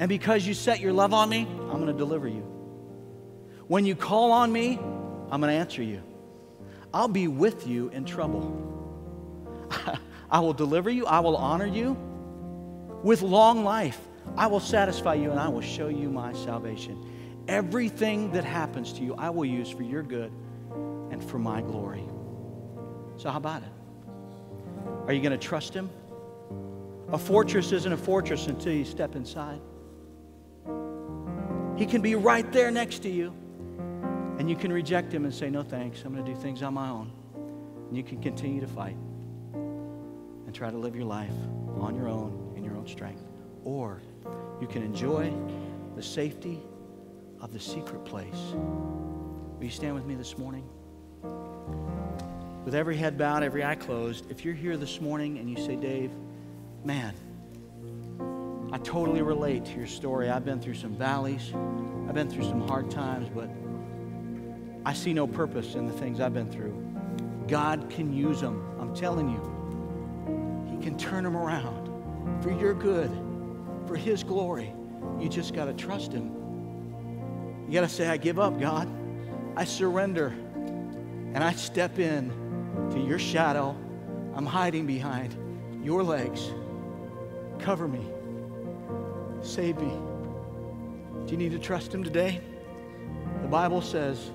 And 0.00 0.08
because 0.08 0.46
you 0.46 0.54
set 0.54 0.78
your 0.78 0.92
love 0.92 1.12
on 1.12 1.28
me, 1.28 1.40
I'm 1.40 1.80
going 1.80 1.86
to 1.86 1.92
deliver 1.92 2.28
you. 2.28 2.42
When 3.66 3.84
you 3.84 3.96
call 3.96 4.30
on 4.30 4.52
me, 4.52 4.78
I'm 5.30 5.40
going 5.40 5.52
to 5.52 5.58
answer 5.58 5.82
you. 5.82 6.00
I'll 6.94 7.08
be 7.08 7.26
with 7.26 7.66
you 7.66 7.88
in 7.88 8.04
trouble. 8.04 8.64
I 10.30 10.40
will 10.40 10.52
deliver 10.52 10.90
you, 10.90 11.06
I 11.06 11.20
will 11.20 11.36
honor 11.36 11.66
you 11.66 11.96
with 13.02 13.22
long 13.22 13.64
life. 13.64 13.98
I 14.36 14.46
will 14.46 14.60
satisfy 14.60 15.14
you 15.14 15.30
and 15.30 15.40
I 15.40 15.48
will 15.48 15.62
show 15.62 15.88
you 15.88 16.10
my 16.10 16.32
salvation. 16.32 17.44
Everything 17.48 18.30
that 18.32 18.44
happens 18.44 18.92
to 18.94 19.02
you, 19.02 19.14
I 19.14 19.30
will 19.30 19.46
use 19.46 19.70
for 19.70 19.82
your 19.82 20.02
good 20.02 20.30
and 21.10 21.24
for 21.24 21.38
my 21.38 21.62
glory. 21.62 22.04
So, 23.16 23.30
how 23.30 23.38
about 23.38 23.62
it? 23.62 23.68
Are 25.06 25.12
you 25.12 25.22
going 25.22 25.32
to 25.32 25.38
trust 25.38 25.72
Him? 25.72 25.88
A 27.10 27.18
fortress 27.18 27.72
isn't 27.72 27.92
a 27.92 27.96
fortress 27.96 28.48
until 28.48 28.74
you 28.74 28.84
step 28.84 29.16
inside. 29.16 29.60
He 31.76 31.86
can 31.86 32.02
be 32.02 32.14
right 32.16 32.50
there 32.52 32.70
next 32.70 32.98
to 33.04 33.08
you, 33.08 33.32
and 34.38 34.50
you 34.50 34.56
can 34.56 34.70
reject 34.70 35.12
Him 35.12 35.24
and 35.24 35.34
say, 35.34 35.48
No 35.48 35.62
thanks, 35.62 36.02
I'm 36.04 36.12
going 36.12 36.24
to 36.24 36.32
do 36.34 36.38
things 36.38 36.62
on 36.62 36.74
my 36.74 36.90
own. 36.90 37.10
And 37.88 37.96
you 37.96 38.02
can 38.02 38.20
continue 38.20 38.60
to 38.60 38.66
fight 38.66 38.96
try 40.58 40.70
to 40.72 40.76
live 40.76 40.96
your 40.96 41.04
life 41.04 41.30
on 41.78 41.94
your 41.94 42.08
own 42.08 42.52
in 42.56 42.64
your 42.64 42.74
own 42.74 42.86
strength. 42.88 43.22
Or 43.62 44.02
you 44.60 44.66
can 44.66 44.82
enjoy 44.82 45.32
the 45.94 46.02
safety 46.02 46.58
of 47.40 47.52
the 47.52 47.60
secret 47.60 48.04
place. 48.04 48.54
Will 48.54 49.64
you 49.64 49.70
stand 49.70 49.94
with 49.94 50.04
me 50.04 50.16
this 50.16 50.36
morning? 50.36 50.68
with 52.64 52.74
every 52.74 52.98
head 52.98 53.16
bowed, 53.16 53.42
every 53.42 53.64
eye 53.64 53.74
closed, 53.74 54.30
if 54.30 54.44
you're 54.44 54.52
here 54.52 54.76
this 54.76 55.00
morning 55.00 55.38
and 55.38 55.48
you 55.48 55.56
say, 55.56 55.74
Dave, 55.74 56.10
man, 56.84 57.14
I 58.70 58.76
totally 58.76 59.22
relate 59.22 59.64
to 59.64 59.72
your 59.78 59.86
story. 59.86 60.28
I've 60.28 60.44
been 60.44 60.60
through 60.60 60.74
some 60.74 60.94
valleys, 60.94 61.50
I've 62.06 62.14
been 62.14 62.28
through 62.28 62.44
some 62.44 62.68
hard 62.68 62.90
times, 62.90 63.30
but 63.34 63.48
I 64.84 64.92
see 64.92 65.14
no 65.14 65.26
purpose 65.26 65.76
in 65.76 65.86
the 65.86 65.94
things 65.94 66.20
I've 66.20 66.34
been 66.34 66.50
through. 66.50 66.74
God 67.46 67.88
can 67.88 68.12
use 68.12 68.42
them. 68.42 68.62
I'm 68.78 68.94
telling 68.94 69.30
you, 69.30 69.57
can 70.88 70.98
turn 70.98 71.22
them 71.22 71.36
around 71.36 72.42
for 72.42 72.50
your 72.50 72.72
good, 72.72 73.10
for 73.86 73.94
His 73.94 74.22
glory. 74.22 74.72
You 75.20 75.28
just 75.28 75.52
got 75.52 75.66
to 75.66 75.74
trust 75.74 76.12
Him. 76.12 76.32
You 77.66 77.74
got 77.74 77.82
to 77.82 77.88
say, 77.88 78.08
I 78.08 78.16
give 78.16 78.38
up, 78.38 78.58
God. 78.58 78.88
I 79.54 79.64
surrender. 79.64 80.28
And 81.34 81.44
I 81.44 81.52
step 81.52 81.98
in 81.98 82.30
to 82.90 82.98
your 82.98 83.18
shadow. 83.18 83.76
I'm 84.34 84.46
hiding 84.46 84.86
behind 84.86 85.36
your 85.84 86.02
legs. 86.02 86.50
Cover 87.58 87.86
me. 87.86 88.06
Save 89.42 89.76
me. 89.76 89.92
Do 91.26 91.32
you 91.32 91.36
need 91.36 91.52
to 91.52 91.58
trust 91.58 91.92
Him 91.92 92.02
today? 92.02 92.40
The 93.42 93.48
Bible 93.48 93.82
says 93.82 94.30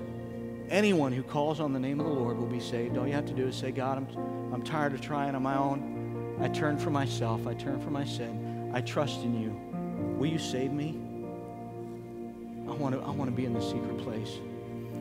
anyone 0.70 1.12
who 1.12 1.24
calls 1.24 1.58
on 1.58 1.72
the 1.72 1.80
name 1.80 1.98
of 1.98 2.06
the 2.06 2.12
Lord 2.12 2.38
will 2.38 2.46
be 2.46 2.60
saved. 2.60 2.96
All 2.96 3.08
you 3.08 3.12
have 3.14 3.26
to 3.26 3.34
do 3.34 3.48
is 3.48 3.56
say, 3.56 3.72
God, 3.72 3.98
I'm, 3.98 4.52
I'm 4.54 4.62
tired 4.62 4.94
of 4.94 5.00
trying 5.00 5.34
on 5.34 5.42
my 5.42 5.56
own. 5.56 5.93
I 6.40 6.48
turn 6.48 6.78
from 6.78 6.92
myself. 6.92 7.46
I 7.46 7.54
turn 7.54 7.80
from 7.80 7.92
my 7.92 8.04
sin. 8.04 8.70
I 8.74 8.80
trust 8.80 9.22
in 9.22 9.40
you. 9.40 9.50
Will 10.18 10.26
you 10.26 10.38
save 10.38 10.72
me? 10.72 10.98
I 12.68 12.72
want 12.72 12.94
to, 12.94 13.00
I 13.00 13.10
want 13.10 13.30
to 13.30 13.36
be 13.36 13.44
in 13.44 13.52
the 13.52 13.60
secret 13.60 13.98
place. 13.98 14.40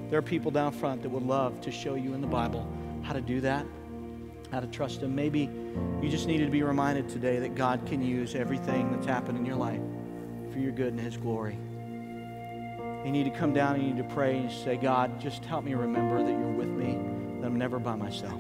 There 0.10 0.20
are 0.20 0.24
people 0.24 0.52
down 0.52 0.72
front 0.72 1.02
that 1.02 1.10
would 1.10 1.24
love 1.24 1.62
to 1.62 1.72
show 1.72 1.96
you 1.96 2.14
in 2.14 2.22
the 2.22 2.28
Bible 2.28 2.68
how 3.04 3.14
to 3.14 3.22
do 3.22 3.42
that, 3.42 3.66
how 4.52 4.60
to 4.60 4.68
trust 4.68 5.02
Him. 5.02 5.16
Maybe 5.16 5.50
you 6.02 6.10
just 6.10 6.28
needed 6.28 6.46
to 6.46 6.52
be 6.52 6.62
reminded 6.62 7.10
today 7.10 7.40
that 7.40 7.56
God 7.56 7.86
can 7.88 8.02
use 8.02 8.36
everything 8.36 8.92
that's 8.92 9.08
happened 9.08 9.38
in 9.38 9.46
your 9.46 9.56
life 9.56 9.82
for 10.52 10.60
your 10.60 10.72
good 10.72 10.94
and 10.94 11.00
His 11.00 11.18
glory. 11.18 11.58
You 13.06 13.12
need 13.12 13.24
to 13.24 13.32
come 13.32 13.54
down 13.54 13.76
and 13.76 13.84
you 13.84 13.94
need 13.94 14.08
to 14.08 14.14
pray 14.14 14.38
and 14.38 14.52
say, 14.52 14.78
God, 14.78 15.20
just 15.20 15.44
help 15.46 15.66
me 15.66 15.74
remember 15.74 16.24
that 16.24 16.30
you're 16.30 16.52
with 16.52 16.70
me, 16.70 16.94
that 17.42 17.48
I'm 17.48 17.58
never 17.58 17.80
by 17.80 17.96
myself. 17.96 18.40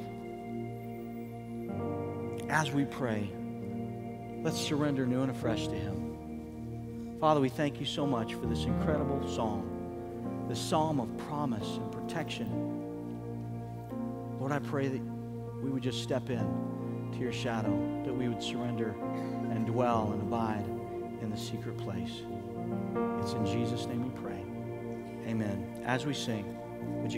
As 2.53 2.71
we 2.71 2.85
pray, 2.85 3.29
let's 4.43 4.61
surrender 4.61 5.07
new 5.07 5.21
and 5.21 5.31
afresh 5.31 5.67
to 5.67 5.75
Him. 5.75 7.17
Father, 7.19 7.41
we 7.41 7.49
thank 7.49 7.79
you 7.79 7.85
so 7.85 8.05
much 8.05 8.35
for 8.35 8.45
this 8.45 8.65
incredible 8.65 9.27
psalm, 9.27 10.45
this 10.47 10.59
psalm 10.59 10.99
of 10.99 11.17
promise 11.17 11.67
and 11.77 11.91
protection 11.91 12.73
Lord, 14.39 14.51
I 14.51 14.59
pray 14.59 14.89
that 14.89 15.01
we 15.63 15.69
would 15.69 15.81
just 15.81 16.03
step 16.03 16.29
in 16.29 17.09
to 17.13 17.17
your 17.17 17.31
shadow, 17.31 17.71
that 18.03 18.13
we 18.13 18.27
would 18.27 18.43
surrender 18.43 18.93
and 19.51 19.65
dwell 19.65 20.11
and 20.11 20.21
abide 20.21 20.65
in 21.21 21.29
the 21.29 21.37
secret 21.37 21.77
place. 21.77 22.23
It's 23.21 23.31
in 23.31 23.45
Jesus' 23.45 23.85
name 23.85 24.03
we 24.03 24.21
pray. 24.21 24.43
Amen. 25.31 25.81
As 25.85 26.05
we 26.05 26.13
sing, 26.13 26.57